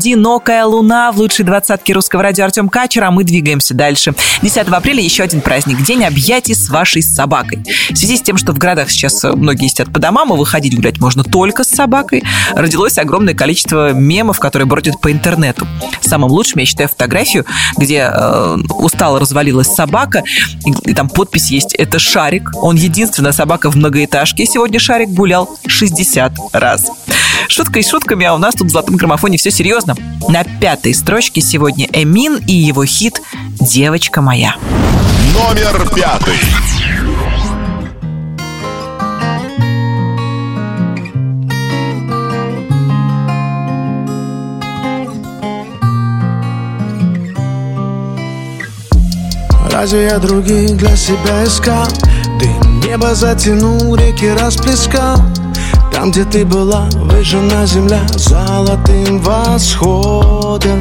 одинокая 0.00 0.64
луна 0.64 1.12
в 1.12 1.18
лучшей 1.18 1.44
двадцатке 1.44 1.92
русского 1.92 2.22
радио 2.22 2.46
Артем 2.46 2.70
Качер, 2.70 3.04
а 3.04 3.10
мы 3.10 3.22
двигаемся 3.22 3.74
дальше. 3.74 4.14
10 4.40 4.56
апреля 4.68 5.02
еще 5.02 5.22
один 5.22 5.42
праздник, 5.42 5.82
день 5.82 6.06
объятий 6.06 6.54
с 6.54 6.70
вашей 6.70 7.02
собакой. 7.02 7.62
В 7.90 7.96
связи 7.98 8.16
с 8.16 8.22
тем, 8.22 8.38
что 8.38 8.54
в 8.54 8.58
городах 8.58 8.90
сейчас 8.90 9.22
многие 9.24 9.68
сидят 9.68 9.92
по 9.92 10.00
домам, 10.00 10.32
и 10.32 10.38
выходить 10.38 10.74
гулять 10.74 10.98
можно 11.00 11.22
только 11.22 11.64
с 11.64 11.68
собакой, 11.68 12.22
родилось 12.54 12.96
огромное 12.96 13.34
количество 13.34 13.92
мемов, 13.92 14.38
которые 14.38 14.64
бродят 14.64 14.98
по 15.02 15.12
интернету. 15.12 15.66
Самым 16.00 16.30
лучшим 16.30 16.60
я 16.60 16.64
считаю 16.64 16.88
фотографию, 16.88 17.44
где 17.76 18.10
э, 18.10 18.56
устало 18.70 19.20
развалилась 19.20 19.68
собака, 19.68 20.22
и, 20.64 20.90
и 20.90 20.94
там 20.94 21.10
подпись 21.10 21.50
есть 21.50 21.74
«Это 21.74 21.98
Шарик». 21.98 22.52
Он 22.54 22.74
единственная 22.74 23.32
собака 23.32 23.70
в 23.70 23.76
многоэтажке. 23.76 24.46
Сегодня 24.46 24.80
Шарик 24.80 25.10
гулял 25.10 25.58
60 25.66 26.32
раз. 26.54 26.90
Шуткой 27.48 27.82
шутками, 27.82 28.26
а 28.26 28.34
у 28.34 28.38
нас 28.38 28.54
тут 28.54 28.68
в 28.68 28.70
золотом 28.70 28.96
граммофоне 28.96 29.38
все 29.38 29.50
серьезно. 29.50 29.96
На 30.28 30.44
пятой 30.44 30.94
строчке 30.94 31.40
сегодня 31.40 31.88
Эмин 31.92 32.36
и 32.46 32.52
его 32.52 32.84
хит 32.84 33.20
«Девочка 33.60 34.20
моя». 34.20 34.54
Номер 35.34 35.88
пятый. 35.94 36.34
Разве 49.72 50.04
я 50.04 50.18
других 50.18 50.76
для 50.76 50.94
себя 50.94 51.44
искал? 51.44 51.88
Дым 52.38 52.80
небо 52.80 53.14
затянул, 53.14 53.96
реки 53.96 54.28
расплескал 54.28 55.16
Там, 55.92 56.10
где 56.10 56.24
ты 56.24 56.44
была, 56.44 56.88
выжжена 56.94 57.66
земля 57.66 58.00
золотым 58.16 59.18
восходом. 59.20 60.78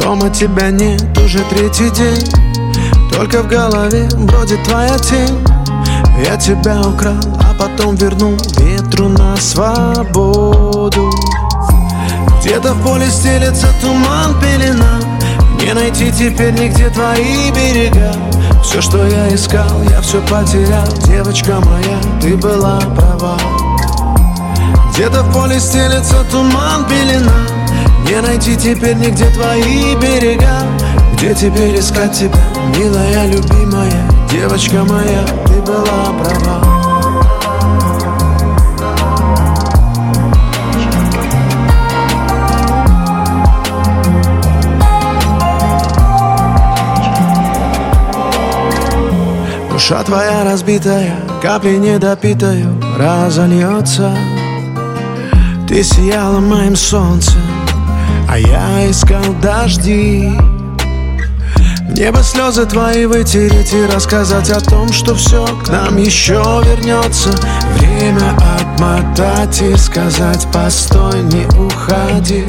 Дома 0.00 0.30
тебя 0.30 0.70
нет 0.70 1.16
уже 1.18 1.40
третий 1.50 1.90
день. 1.90 2.28
Только 3.12 3.42
в 3.42 3.48
голове 3.48 4.08
бродит 4.18 4.62
твоя 4.64 4.98
тень. 4.98 5.38
Я 6.24 6.36
тебя 6.36 6.80
украл, 6.80 7.18
а 7.40 7.54
потом 7.58 7.96
вернул 7.96 8.36
ветру 8.58 9.08
на 9.08 9.36
свободу. 9.36 11.10
Где-то 12.40 12.74
в 12.74 12.82
поле 12.82 13.06
стелется 13.06 13.68
туман, 13.80 14.38
пелена. 14.40 15.00
Не 15.60 15.72
найти 15.72 16.12
теперь 16.12 16.52
нигде 16.52 16.90
твои 16.90 17.50
берега. 17.50 18.12
Все, 18.62 18.80
что 18.80 19.06
я 19.06 19.34
искал, 19.34 19.82
я 19.90 20.00
все 20.00 20.20
потерял. 20.22 20.86
Девочка 21.06 21.60
моя, 21.60 21.98
ты 22.20 22.36
была 22.36 22.78
права 22.80 23.53
Где-то 24.94 25.24
в 25.24 25.32
поле 25.32 25.58
стелется 25.58 26.22
туман, 26.30 26.86
пелена. 26.86 27.32
Не 28.08 28.20
найти 28.20 28.56
теперь 28.56 28.94
нигде 28.94 29.28
твои 29.30 29.96
берега. 29.96 30.62
Где 31.14 31.34
теперь 31.34 31.80
искать 31.80 32.12
тебя, 32.12 32.38
милая, 32.78 33.26
любимая? 33.26 33.90
Девочка 34.30 34.84
моя, 34.84 35.24
ты 35.46 35.54
была 35.62 36.12
права. 36.22 36.62
Душа 49.72 50.04
твоя 50.04 50.44
разбитая, 50.44 51.16
капли 51.42 51.78
недопитаю 51.78 52.80
разольется 52.96 54.16
Ты 55.66 55.82
сияла 55.82 56.40
моим 56.40 56.76
солнцем, 56.76 57.40
а 58.28 58.38
я 58.38 58.90
искал 58.90 59.22
дожди. 59.40 60.30
Небо 61.96 62.22
слезы 62.22 62.66
твои 62.66 63.06
вытереть 63.06 63.72
и 63.72 63.86
рассказать 63.86 64.50
о 64.50 64.60
том, 64.60 64.92
что 64.92 65.14
все 65.14 65.46
к 65.64 65.68
нам 65.68 65.96
еще 65.96 66.34
вернется 66.64 67.30
Время 67.78 68.36
отмотать 68.58 69.62
и 69.62 69.76
сказать 69.76 70.46
постой, 70.52 71.22
не 71.22 71.46
уходи 71.56 72.44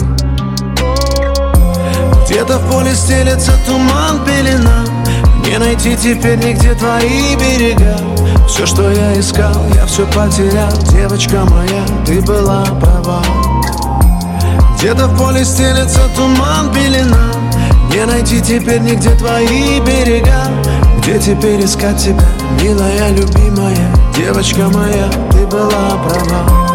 Где-то 2.25 2.57
в 2.57 2.71
поле 2.71 2.95
стелется 2.95 3.51
туман, 3.67 4.25
пелена. 4.25 4.83
Не 5.45 5.59
найти 5.59 5.95
теперь 5.95 6.37
нигде 6.37 6.73
твои 6.73 7.35
берега 7.35 8.14
Все, 8.47 8.65
что 8.65 8.91
я 8.91 9.19
искал, 9.19 9.65
я 9.73 9.85
все 9.85 10.05
потерял. 10.07 10.71
Девочка 10.91 11.45
моя, 11.45 11.85
ты 12.05 12.21
была 12.21 12.63
права. 12.81 13.23
Где-то 14.77 15.07
в 15.07 15.17
поле 15.17 15.43
стелется 15.43 16.01
туман, 16.15 16.71
пелена. 16.71 17.31
Не 17.93 18.05
найти 18.05 18.41
теперь 18.41 18.81
нигде 18.81 19.09
твои 19.11 19.79
берега. 19.81 20.47
Где 20.99 21.19
теперь 21.19 21.63
искать 21.63 21.97
тебя, 21.97 22.27
милая, 22.61 23.09
любимая? 23.11 23.95
Девочка 24.15 24.69
моя, 24.69 25.09
ты 25.31 25.45
была 25.47 25.97
права 26.07 26.74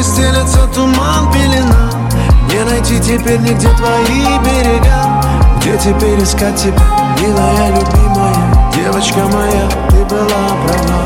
Где-то 0.00 0.12
в 0.12 0.16
поле 0.16 0.16
стелется 0.16 0.66
туман, 0.74 1.32
пелена. 1.32 1.90
Не 2.50 2.64
найти 2.64 2.98
теперь 3.00 3.40
нигде 3.40 3.68
твои 3.76 4.38
берега. 4.44 5.22
Где 5.60 5.76
теперь 5.78 6.22
искать 6.22 6.56
тебя, 6.56 7.14
милая, 7.20 7.68
любимая? 7.68 8.72
Девочка 8.74 9.20
моя, 9.32 9.68
ты 9.90 10.04
была 10.06 10.42
права. 10.64 11.02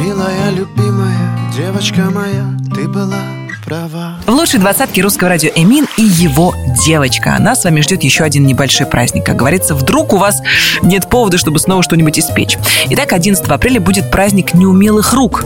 Милая, 0.00 0.50
любимая, 0.50 1.52
девочка 1.56 2.10
моя, 2.10 2.44
ты 2.74 2.88
была 2.88 3.20
права 3.64 4.13
В 4.26 4.30
лучшей 4.30 4.58
двадцатке 4.58 5.02
русского 5.02 5.28
радио 5.28 5.50
Эмин 5.54 5.86
и 5.98 6.02
его 6.02 6.54
девочка. 6.86 7.36
Нас 7.38 7.60
с 7.60 7.64
вами 7.64 7.82
ждет 7.82 8.02
еще 8.02 8.24
один 8.24 8.46
небольшой 8.46 8.86
праздник. 8.86 9.26
Как 9.26 9.36
говорится, 9.36 9.74
вдруг 9.74 10.14
у 10.14 10.16
вас 10.16 10.40
нет 10.80 11.10
повода, 11.10 11.36
чтобы 11.36 11.58
снова 11.58 11.82
что-нибудь 11.82 12.18
испечь. 12.18 12.56
Итак, 12.88 13.12
11 13.12 13.46
апреля 13.46 13.82
будет 13.82 14.10
праздник 14.10 14.54
неумелых 14.54 15.12
рук. 15.12 15.44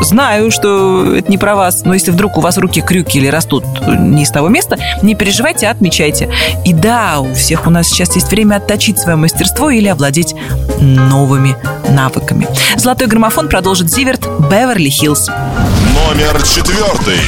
Знаю, 0.00 0.50
что 0.50 1.14
это 1.14 1.30
не 1.30 1.36
про 1.36 1.56
вас, 1.56 1.84
но 1.84 1.92
если 1.92 2.10
вдруг 2.10 2.38
у 2.38 2.40
вас 2.40 2.56
руки 2.56 2.80
крюки 2.80 3.18
или 3.18 3.26
растут 3.26 3.64
не 3.86 4.22
из 4.22 4.30
того 4.30 4.48
места, 4.48 4.78
не 5.02 5.14
переживайте, 5.14 5.68
отмечайте. 5.68 6.30
И 6.64 6.72
да, 6.72 7.20
у 7.20 7.34
всех 7.34 7.66
у 7.66 7.70
нас 7.70 7.86
сейчас 7.86 8.14
есть 8.14 8.30
время 8.30 8.56
отточить 8.56 8.98
свое 8.98 9.16
мастерство 9.16 9.68
или 9.68 9.88
овладеть 9.88 10.34
новыми 10.80 11.54
навыками. 11.90 12.48
Золотой 12.76 13.08
граммофон 13.08 13.48
продолжит 13.48 13.92
Зиверт 13.92 14.26
Беверли 14.50 14.88
Хиллз. 14.88 15.28
Номер 15.28 16.42
четвертый. 16.42 17.18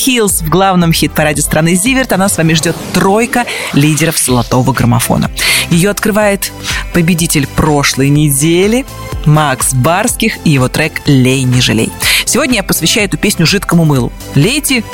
Хиллз 0.00 0.40
в 0.40 0.48
главном 0.48 0.94
хит-параде 0.94 1.42
страны 1.42 1.74
Зиверт. 1.74 2.12
Она 2.12 2.30
с 2.30 2.38
вами 2.38 2.54
ждет 2.54 2.74
тройка 2.94 3.44
лидеров 3.74 4.16
золотого 4.16 4.72
граммофона. 4.72 5.30
Ее 5.68 5.90
открывает 5.90 6.52
победитель 6.94 7.46
прошлой 7.46 8.08
недели 8.08 8.86
Макс 9.26 9.74
Барских 9.74 10.38
и 10.44 10.50
его 10.50 10.68
трек 10.68 11.02
«Лей, 11.04 11.42
не 11.42 11.60
жалей». 11.60 11.92
Сегодня 12.24 12.56
я 12.56 12.62
посвящаю 12.62 13.08
эту 13.08 13.18
песню 13.18 13.44
жидкому 13.44 13.84
мылу. 13.84 14.10
Лейте, 14.34 14.84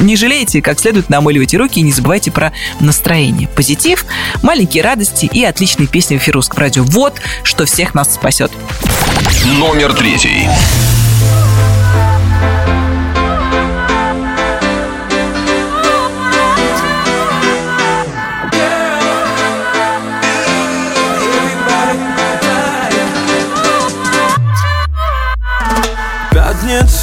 не 0.00 0.16
жалейте, 0.16 0.60
как 0.60 0.80
следует 0.80 1.08
намыливайте 1.08 1.56
руки 1.56 1.78
и 1.78 1.84
не 1.84 1.92
забывайте 1.92 2.32
про 2.32 2.52
настроение. 2.80 3.46
Позитив, 3.46 4.06
маленькие 4.42 4.82
радости 4.82 5.26
и 5.32 5.44
отличные 5.44 5.86
песни 5.86 6.16
в 6.16 6.20
эфире 6.20 6.34
Русского 6.34 6.62
радио. 6.62 6.82
Вот 6.82 7.20
что 7.44 7.64
всех 7.64 7.94
нас 7.94 8.12
спасет. 8.12 8.50
Номер 9.44 9.92
третий. 9.92 10.48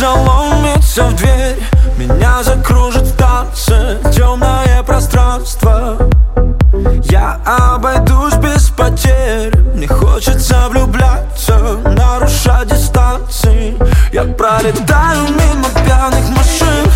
Пятница 0.06 0.12
ломится 0.12 1.04
в 1.06 1.16
дверь. 1.16 1.60
Меня 1.98 2.44
закружит 2.44 3.04
в 3.04 3.18
танце. 3.18 3.98
Темное 4.14 4.84
пространство. 4.84 5.98
Я 7.06 7.40
обойдусь 7.44 8.36
без 8.36 8.70
потерь. 8.70 9.56
Мне 9.74 9.88
хочется 9.88 10.68
влюбляться 10.70 11.58
Нарушать 11.86 12.68
дистанции. 12.68 13.76
Я 14.14 14.26
пролетаю 14.26 15.24
мимо 15.30 15.70
пьяных 15.84 16.30
машин. 16.30 16.92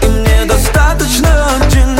И 0.00 0.06
мне 0.06 0.46
достаточно 0.46 1.28
один 1.60 1.99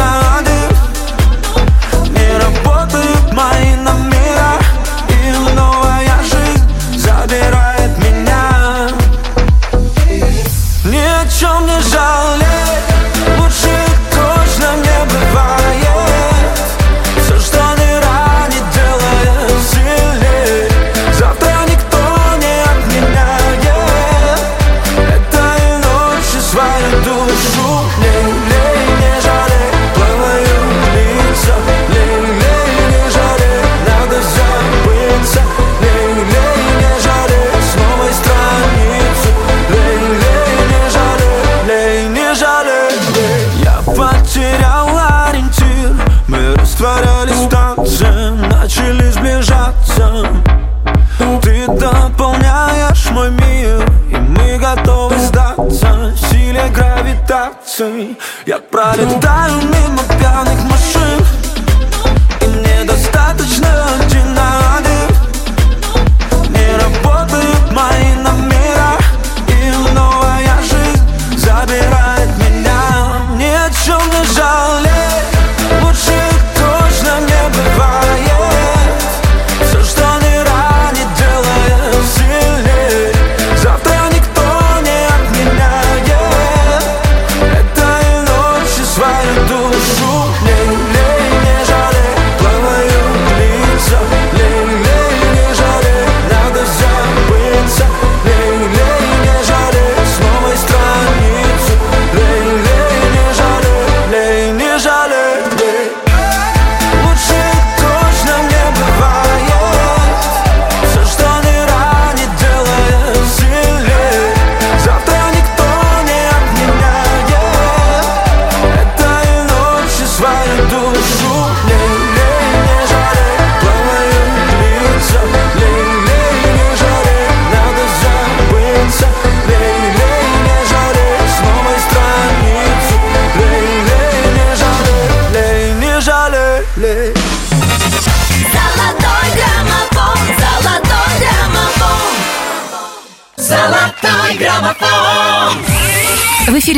гравитации 57.80 58.16
Я 58.46 58.58
пролетаю 58.58 59.54
мимо 59.62 60.02
пьяных 60.18 60.49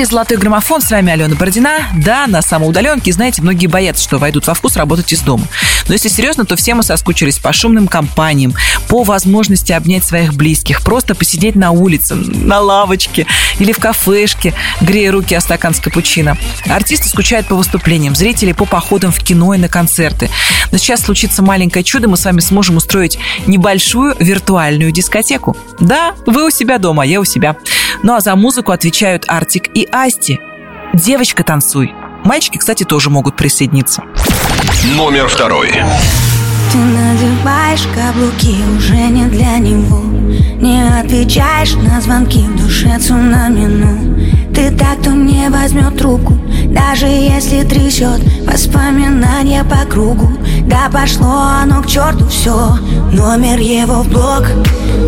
эфире 0.02 0.06
«Золотой 0.06 0.36
граммофон». 0.36 0.80
С 0.80 0.90
вами 0.90 1.12
Алена 1.12 1.34
Бородина. 1.34 1.70
Да, 1.96 2.26
на 2.26 2.42
самоудаленке. 2.42 3.12
Знаете, 3.12 3.42
многие 3.42 3.66
боятся, 3.66 4.02
что 4.02 4.18
войдут 4.18 4.46
во 4.46 4.54
вкус 4.54 4.76
работать 4.76 5.12
из 5.12 5.20
дома. 5.20 5.46
Но 5.86 5.92
если 5.92 6.08
серьезно, 6.08 6.44
то 6.44 6.56
все 6.56 6.74
мы 6.74 6.82
соскучились 6.82 7.38
по 7.38 7.52
шумным 7.52 7.88
компаниям, 7.88 8.54
по 8.88 9.02
возможности 9.04 9.72
обнять 9.72 10.04
своих 10.04 10.34
близких, 10.34 10.82
просто 10.82 11.14
посидеть 11.14 11.54
на 11.54 11.70
улице, 11.70 12.14
на 12.14 12.60
лавочке 12.60 13.26
или 13.58 13.72
в 13.72 13.78
кафешке, 13.78 14.54
грея 14.80 15.12
руки 15.12 15.34
о 15.34 15.40
стакан 15.40 15.74
с 15.74 15.80
капучино. 15.80 16.36
Артисты 16.66 17.08
скучают 17.08 17.46
по 17.46 17.54
выступлениям, 17.54 18.14
зрители 18.14 18.52
по 18.52 18.64
походам 18.64 19.12
в 19.12 19.22
кино 19.22 19.54
и 19.54 19.58
на 19.58 19.68
концерты. 19.68 20.30
Но 20.70 20.78
сейчас 20.78 21.02
случится 21.02 21.42
маленькое 21.42 21.84
чудо, 21.84 22.08
мы 22.08 22.16
с 22.16 22.24
вами 22.24 22.40
сможем 22.40 22.76
устроить 22.76 23.18
небольшую 23.46 24.16
виртуальную 24.18 24.90
дискотеку. 24.90 25.56
Да, 25.80 26.14
вы 26.26 26.46
у 26.46 26.50
себя 26.50 26.78
дома, 26.78 27.02
а 27.02 27.06
я 27.06 27.20
у 27.20 27.24
себя. 27.24 27.56
Ну 28.02 28.14
а 28.14 28.20
за 28.20 28.34
музыку 28.34 28.72
отвечают 28.72 29.24
Артик 29.28 29.68
и 29.74 29.86
Асти. 29.92 30.40
Девочка, 30.92 31.44
танцуй. 31.44 31.94
Мальчики, 32.24 32.58
кстати, 32.58 32.82
тоже 32.84 33.10
могут 33.10 33.36
присоединиться. 33.36 34.02
Номер 34.96 35.28
второй. 35.28 35.70
Ты 36.72 36.78
надеваешь 36.78 37.86
каблуки 37.94 38.56
уже 38.76 38.96
не 38.96 39.26
для 39.26 39.58
него 39.58 40.00
Не 40.58 40.82
отвечаешь 41.00 41.74
на 41.74 42.00
звонки 42.00 42.38
в 42.38 42.56
душе 42.56 42.98
цунами, 42.98 43.66
ну 43.66 44.54
Ты 44.54 44.70
так, 44.70 45.00
кто 45.00 45.10
не 45.10 45.50
возьмет 45.50 45.98
трубку 45.98 46.32
Даже 46.68 47.04
если 47.04 47.62
трясет 47.64 48.22
воспоминания 48.46 49.64
по 49.64 49.84
кругу 49.84 50.30
Да 50.66 50.88
пошло 50.92 51.42
оно 51.62 51.82
к 51.82 51.86
черту 51.86 52.26
все 52.28 52.78
Номер 53.12 53.58
его 53.58 54.02
в 54.02 54.08
блог 54.08 54.44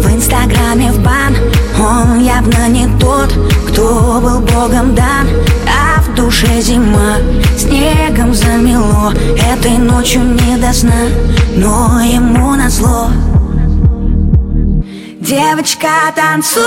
В 0.02 0.14
инстаграме 0.14 0.92
в 0.92 1.00
бан. 1.00 1.36
Он 1.78 2.20
явно 2.20 2.68
не 2.68 2.86
тот, 2.98 3.32
кто 3.68 4.20
был 4.20 4.40
богом 4.40 4.94
дан. 4.94 5.28
А 5.66 6.00
в 6.00 6.14
душе 6.14 6.60
зима 6.60 7.16
Снегом 7.56 8.34
замело. 8.34 9.12
Этой 9.52 9.78
ночью 9.78 10.22
не 10.22 10.56
до 10.56 10.72
сна 10.72 11.08
Но 11.56 12.00
ему 12.00 12.54
назло 12.54 13.08
Девочка, 15.24 15.88
танцуй, 16.14 16.62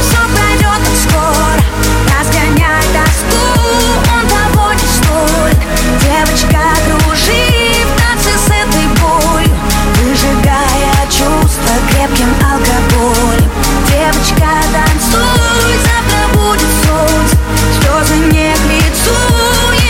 все 0.00 0.16
пройдет 0.34 0.80
так 0.82 0.96
скоро. 0.96 1.60
Разгоняй 2.18 2.82
тоску, 2.94 3.42
он 4.14 4.24
того 4.30 4.72
не 4.72 4.86
стоит. 4.88 5.58
Девочка, 6.00 6.60
кружи 6.86 7.07
крепким 12.08 12.28
алкоголем. 12.44 13.50
Девочка, 13.88 14.48
танцуй, 14.72 15.74
завтра 15.84 16.38
будет 16.38 16.68
солнце. 16.84 17.36
Слезы 17.80 18.16
не 18.26 18.54
к 18.54 18.64
лицу, 18.70 19.14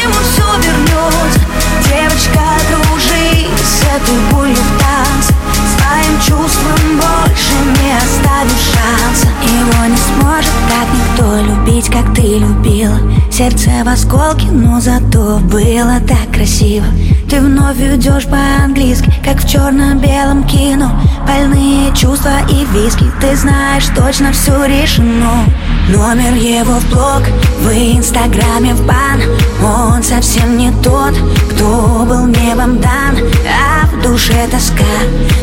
ему 0.03 0.15
все 0.23 0.47
вернется 0.63 1.41
Девочка, 1.85 2.41
кружи 2.69 3.47
с 3.63 3.83
этой 3.83 4.19
болью 4.31 4.57
в 4.57 4.81
танце. 4.81 5.35
Своим 5.77 6.19
чувствам 6.21 6.97
больше 6.97 7.55
не 7.81 7.97
оставишь 7.97 8.73
шанса. 8.73 9.29
Его 9.43 9.85
не 9.87 9.97
сможет 9.97 10.53
так 10.69 10.87
никто 10.95 11.41
любить, 11.43 11.91
как 11.91 12.15
ты 12.15 12.39
любила. 12.39 12.99
Сердце 13.31 13.71
в 13.85 13.89
осколке, 13.89 14.47
но 14.51 14.81
зато 14.81 15.39
было 15.39 16.01
так 16.07 16.33
красиво. 16.33 16.87
Ты 17.31 17.41
вновь 17.41 17.79
идешь 17.81 18.27
по-английски, 18.27 19.13
как 19.23 19.43
в 19.43 19.49
черно-белом 19.49 20.45
кино 20.45 20.99
Больные 21.29 21.95
чувства 21.95 22.41
и 22.49 22.65
виски, 22.73 23.05
ты 23.21 23.37
знаешь, 23.37 23.85
точно 23.95 24.33
все 24.33 24.65
решено. 24.65 25.45
Номер 25.89 26.33
его 26.35 26.81
в 26.81 26.89
блог, 26.89 27.23
в 27.61 27.69
инстаграме 27.71 28.75
в 28.75 28.87
бан. 28.87 29.21
Он 29.63 30.03
совсем 30.03 30.57
не 30.57 30.73
тот, 30.83 31.13
кто 31.51 32.07
был 32.09 32.27
небом 32.29 32.81
дан. 32.81 33.19
А 33.47 33.87
в 33.89 34.03
душе 34.03 34.49
тоска, 34.51 34.85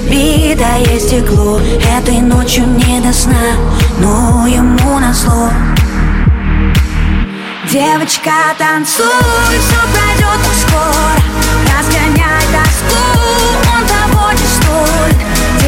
битое 0.09 0.99
стекло. 0.99 1.61
Этой 1.99 2.19
ночью 2.19 2.65
не 2.65 2.99
до 2.99 3.13
сна, 3.13 3.53
но 3.99 4.47
ему 4.47 4.99
назло 4.99 5.51
Девочка, 7.71 8.31
танцуй, 8.57 9.05
все 9.49 9.79
пройдет 9.93 10.39
так 10.43 10.55
скоро. 10.67 11.15
Разгоняй 11.77 12.41
тоску, 12.51 12.95
он 13.75 13.85
того 13.87 14.31
не 14.31 14.47
стоит 14.47 15.24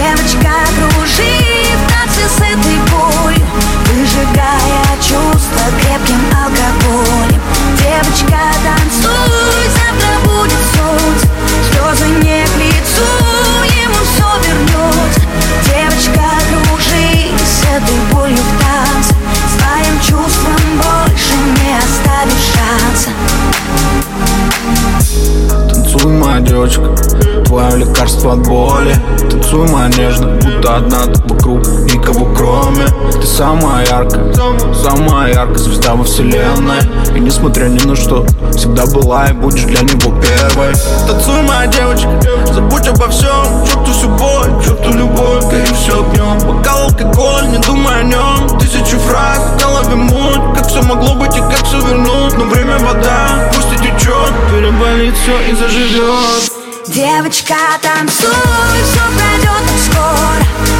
Девочка, 0.07 0.53
кружи 0.77 1.35
в 1.75 1.91
танце 1.91 2.29
с 2.29 2.37
этой 2.37 2.77
болью 2.89 3.45
Выжигая 3.87 4.95
чувства 5.01 5.65
крепким 5.81 6.21
алкоголем. 6.31 7.41
Девочка, 7.77 8.39
танцуй, 8.63 9.67
завтра 9.75 10.13
будет 10.23 10.63
солнце 10.75 11.27
Слезы 11.71 12.07
не 12.23 12.46
Танцуй, 25.97 26.13
моя 26.13 26.39
девочка, 26.41 26.95
твое 27.45 27.77
лекарство 27.77 28.33
от 28.33 28.47
боли. 28.47 28.95
Танцуй, 29.31 29.67
моя 29.67 29.87
нежно, 29.87 30.27
будто 30.27 30.75
одна 30.75 31.05
ты 31.05 31.33
вокруг, 31.33 31.65
никого 31.91 32.31
кроме. 32.35 32.85
Ты 33.19 33.25
самая 33.25 33.83
яркая, 33.83 34.31
самая 34.75 35.33
яркая 35.33 35.57
звезда 35.57 35.95
во 35.95 36.03
вселенной. 36.03 36.81
И 37.15 37.19
несмотря 37.19 37.65
ни 37.65 37.83
на 37.83 37.95
что, 37.95 38.27
всегда 38.55 38.85
была 38.85 39.29
и 39.29 39.33
будешь 39.33 39.63
для 39.63 39.81
него 39.81 40.13
первой. 40.21 40.75
Танцуй, 41.07 41.41
моя 41.41 41.65
девочка, 41.65 42.09
забудь 42.53 42.87
обо 42.87 43.07
всем 43.09 43.65
Черту 43.65 43.91
всю 43.91 44.09
боль, 44.09 44.63
черту 44.63 44.91
любовь, 44.91 45.45
гори 45.45 45.73
все 45.73 45.99
огнем 45.99 46.37
Бокал 46.47 46.83
алкоголь, 46.83 47.47
не 47.49 47.57
думай 47.59 48.01
о 48.01 48.03
нем 48.03 48.59
Тысячу 48.59 48.97
фраз, 48.99 49.39
в 49.39 49.61
голове 49.61 49.95
муть 49.95 50.55
Как 50.55 50.67
все 50.67 50.81
могло 50.83 51.15
быть 51.15 51.35
и 51.35 51.39
как 51.39 51.63
все 51.65 51.79
вернуть. 51.79 52.37
Но 52.37 52.45
время 52.45 52.77
вода, 52.79 53.26
Переболит 54.87 55.15
все 55.17 55.51
и 55.51 55.53
заживет 55.53 56.51
Девочка, 56.87 57.55
танцуй, 57.81 58.29
все 58.85 59.01
пройдет 59.17 59.67
скоро 59.83 60.76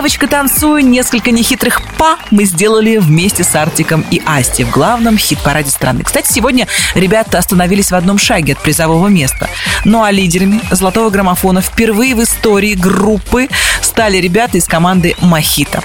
Девочка, 0.00 0.26
танцуй, 0.28 0.82
несколько 0.82 1.30
нехитрых 1.30 1.82
па 1.98 2.16
мы 2.30 2.44
сделали 2.44 2.96
вместе 2.96 3.44
с 3.44 3.54
Артиком 3.54 4.02
и 4.10 4.22
Асти 4.24 4.64
в 4.64 4.70
главном 4.70 5.18
хит-параде 5.18 5.70
страны. 5.70 6.04
Кстати, 6.04 6.32
сегодня 6.32 6.66
ребята 6.94 7.36
остановились 7.36 7.90
в 7.90 7.94
одном 7.94 8.16
шаге 8.16 8.54
от 8.54 8.62
призового 8.62 9.08
места. 9.08 9.50
Ну 9.84 10.02
а 10.02 10.10
лидерами 10.10 10.62
золотого 10.70 11.10
граммофона 11.10 11.60
впервые 11.60 12.14
в 12.14 12.22
истории 12.22 12.72
группы 12.72 13.48
стали 13.82 14.16
ребята 14.16 14.56
из 14.56 14.64
команды 14.64 15.16
«Мохито». 15.20 15.82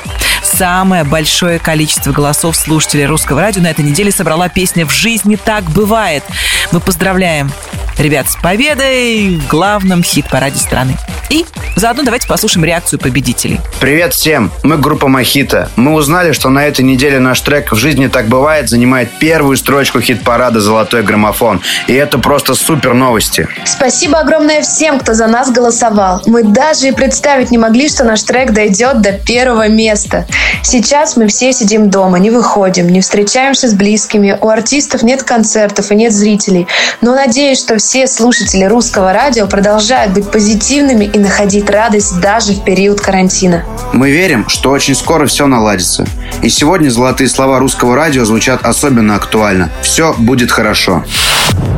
Самое 0.56 1.04
большое 1.04 1.60
количество 1.60 2.14
голосов 2.14 2.56
слушателей 2.56 3.06
русского 3.08 3.42
радио 3.42 3.62
на 3.62 3.68
этой 3.68 3.84
неделе 3.84 4.10
собрала 4.10 4.48
песня 4.48 4.86
«В 4.86 4.92
жизни 4.92 5.36
так 5.36 5.66
бывает». 5.66 6.24
Мы 6.72 6.80
поздравляем 6.80 7.52
ребят 7.98 8.30
с 8.30 8.38
победой 8.38 9.38
в 9.38 9.48
главном 9.48 10.02
хит-параде 10.02 10.58
страны. 10.58 10.98
И 11.30 11.46
заодно 11.76 12.04
давайте 12.04 12.28
послушаем 12.28 12.66
реакцию 12.66 13.00
победителей. 13.00 13.60
Привет 13.80 14.14
всем! 14.14 14.52
Мы 14.64 14.78
группа 14.78 15.08
Мохито. 15.08 15.70
Мы 15.76 15.94
узнали, 15.94 16.32
что 16.32 16.50
на 16.50 16.66
этой 16.66 16.86
неделе 16.86 17.20
наш 17.20 17.42
трек 17.42 17.72
«В 17.72 17.76
жизни 17.76 18.08
так 18.08 18.28
бывает» 18.28 18.70
занимает 18.70 19.10
первую 19.20 19.58
строчку 19.58 20.02
хит-парада 20.02 20.62
«Золотой 20.62 21.04
граммофон». 21.04 21.62
И 21.88 21.94
это 21.94 22.20
просто 22.20 22.54
супер 22.54 22.94
новости. 22.94 23.48
Спасибо 23.66 24.20
огромное 24.20 24.62
всем, 24.62 25.00
кто 25.00 25.14
за 25.14 25.28
нас 25.28 25.52
голосовал. 25.52 26.22
Мы 26.28 26.44
даже 26.44 26.90
и 26.90 26.92
представить 26.92 27.52
не 27.52 27.58
могли, 27.58 27.90
что 27.90 28.04
наш 28.04 28.22
трек 28.24 28.52
дойдет 28.52 29.02
до 29.02 29.14
первого 29.14 29.68
места. 29.68 30.28
Сейчас 30.64 31.16
мы 31.18 31.28
все 31.28 31.54
сидим 31.54 31.90
дома, 31.90 32.20
не 32.20 32.30
выходим, 32.30 32.90
не 32.90 33.02
встречаемся 33.02 33.68
с 33.68 33.74
близкими, 33.74 34.38
у 34.40 34.50
артистов 34.50 35.04
нет 35.04 35.24
концертов 35.24 35.92
и 35.92 35.96
нет 35.96 36.14
зрителей. 36.14 36.68
Но 37.02 37.14
надеюсь, 37.16 37.60
что 37.60 37.78
все 37.78 38.08
слушатели 38.08 38.66
русского 38.66 39.14
радио 39.14 39.48
продолжают 39.48 40.14
быть 40.14 40.30
позитивными 40.30 41.06
и 41.06 41.18
находить 41.20 41.70
радость 41.70 42.20
даже 42.20 42.54
в 42.54 42.64
период 42.64 43.02
карантина. 43.02 43.64
Мы 43.94 44.12
верим, 44.12 44.48
что 44.50 44.72
очень 44.72 44.96
скоро 44.96 45.26
все 45.28 45.48
наладится. 45.48 46.06
И 46.42 46.50
сегодня 46.50 46.90
золотые 46.90 47.30
слова 47.30 47.60
русского 47.60 47.96
радио 47.96 48.26
звучат 48.26 48.66
особенно 48.66 49.16
актуально. 49.16 49.72
Все 49.82 50.14
будет 50.18 50.52
хорошо. 50.52 51.04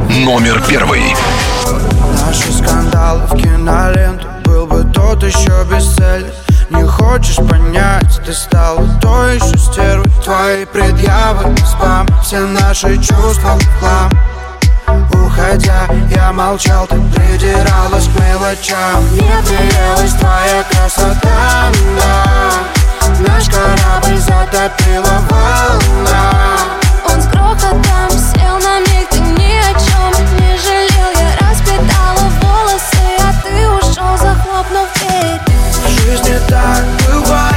Номер 0.10 0.64
первый. 0.68 1.02
Наши 2.26 2.52
скандалы 2.52 3.22
в 3.28 3.38
киноленту 3.38 4.28
Был 4.46 4.66
бы 4.66 4.84
тот 4.94 5.24
еще 5.24 5.66
бестселлер 5.70 6.47
Не 6.70 6.84
хочешь 6.86 7.38
понять, 7.38 8.20
ты 8.26 8.34
стала 8.34 8.86
той 9.00 9.36
еще 9.36 9.58
стервой. 9.58 10.12
Твои 10.24 10.66
предъявы, 10.66 11.56
спам, 11.66 12.06
все 12.22 12.40
наши 12.40 12.98
чувства 12.98 13.58
в 13.58 13.80
хлам. 13.80 14.12
Уходя, 15.14 15.88
я 16.14 16.34
молчал, 16.34 16.86
ты 16.88 16.96
придиралась 17.14 18.08
к 18.08 18.20
мелочам. 18.20 19.02
Мне 19.12 19.32
приелась 19.48 20.14
твоя 20.14 20.64
красота, 20.70 21.72
да. 21.98 22.54
Наш 23.26 23.48
корабль 23.48 24.18
затопила 24.18 25.22
волна. 25.30 26.34
Он 27.10 27.22
с 27.22 27.28
грохотом 27.28 28.10
сел 28.12 28.58
на 28.60 28.80
миг, 28.80 29.08
ты 29.10 29.20
ни 29.20 29.58
о 29.58 29.72
чем 29.80 30.26
не 30.36 30.58
жалел. 30.58 31.12
Я 31.16 31.48
распитала 31.48 32.30
волосы, 32.42 33.06
а 33.22 33.34
ты 33.42 33.70
ушел, 33.70 34.18
захлопнув 34.18 34.97
жизни 36.08 36.40
так 36.48 36.86
бывает 37.06 37.57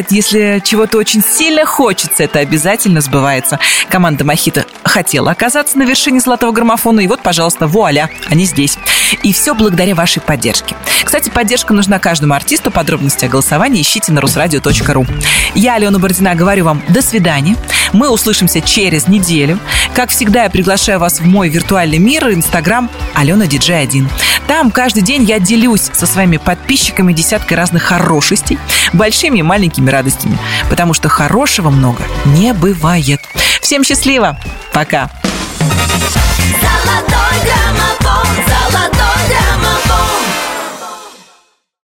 бывает. 0.00 0.10
Если 0.10 0.62
чего-то 0.64 0.98
очень 0.98 1.22
сильно 1.22 1.64
хочется, 1.64 2.24
это 2.24 2.38
обязательно 2.38 3.00
сбывается. 3.00 3.58
Команда 3.88 4.24
Мохито 4.24 4.66
хотела 4.82 5.30
оказаться 5.30 5.78
на 5.78 5.84
вершине 5.84 6.20
золотого 6.20 6.52
граммофона, 6.52 7.00
и 7.00 7.06
вот, 7.06 7.22
пожалуйста, 7.22 7.66
вуаля, 7.66 8.10
они 8.28 8.44
здесь. 8.44 8.78
И 9.22 9.32
все 9.32 9.54
благодаря 9.54 9.94
вашей 9.94 10.20
поддержке. 10.20 10.76
Кстати, 11.04 11.30
поддержка 11.30 11.74
нужна 11.74 11.98
каждому 11.98 12.34
артисту. 12.34 12.70
Подробности 12.70 13.24
о 13.24 13.28
голосовании 13.28 13.82
ищите 13.82 14.12
на 14.12 14.20
русрадио.ру. 14.20 15.06
Я, 15.54 15.74
Алена 15.74 15.98
Бородина, 15.98 16.34
говорю 16.34 16.64
вам 16.64 16.82
до 16.88 17.02
свидания. 17.02 17.56
Мы 17.92 18.08
услышимся 18.08 18.60
через 18.60 19.08
неделю. 19.08 19.58
Как 19.94 20.10
всегда, 20.10 20.44
я 20.44 20.50
приглашаю 20.50 21.00
вас 21.00 21.20
в 21.20 21.26
мой 21.26 21.48
виртуальный 21.48 21.98
мир, 21.98 22.28
Инстаграм 22.30 22.88
Алена 23.14 23.46
Диджей 23.46 23.82
1. 23.82 24.08
Там 24.46 24.70
каждый 24.70 25.02
день 25.02 25.24
я 25.24 25.38
делюсь 25.38 25.90
со 25.92 26.06
своими 26.06 26.36
подписчиками 26.36 27.12
десяткой 27.12 27.56
разных 27.56 27.82
хорошестей, 27.82 28.58
большими 28.92 29.38
и 29.38 29.42
маленькими 29.42 29.90
радостями, 29.90 30.38
потому 30.68 30.94
что 30.94 31.08
хорошего 31.08 31.70
много 31.70 32.02
не 32.26 32.52
бывает. 32.52 33.20
Всем 33.60 33.84
счастливо! 33.84 34.38
Пока! 34.72 35.10
Золотой 35.58 37.36
граммофон, 37.44 38.26
золотой 38.46 39.20
граммофон 39.28 40.19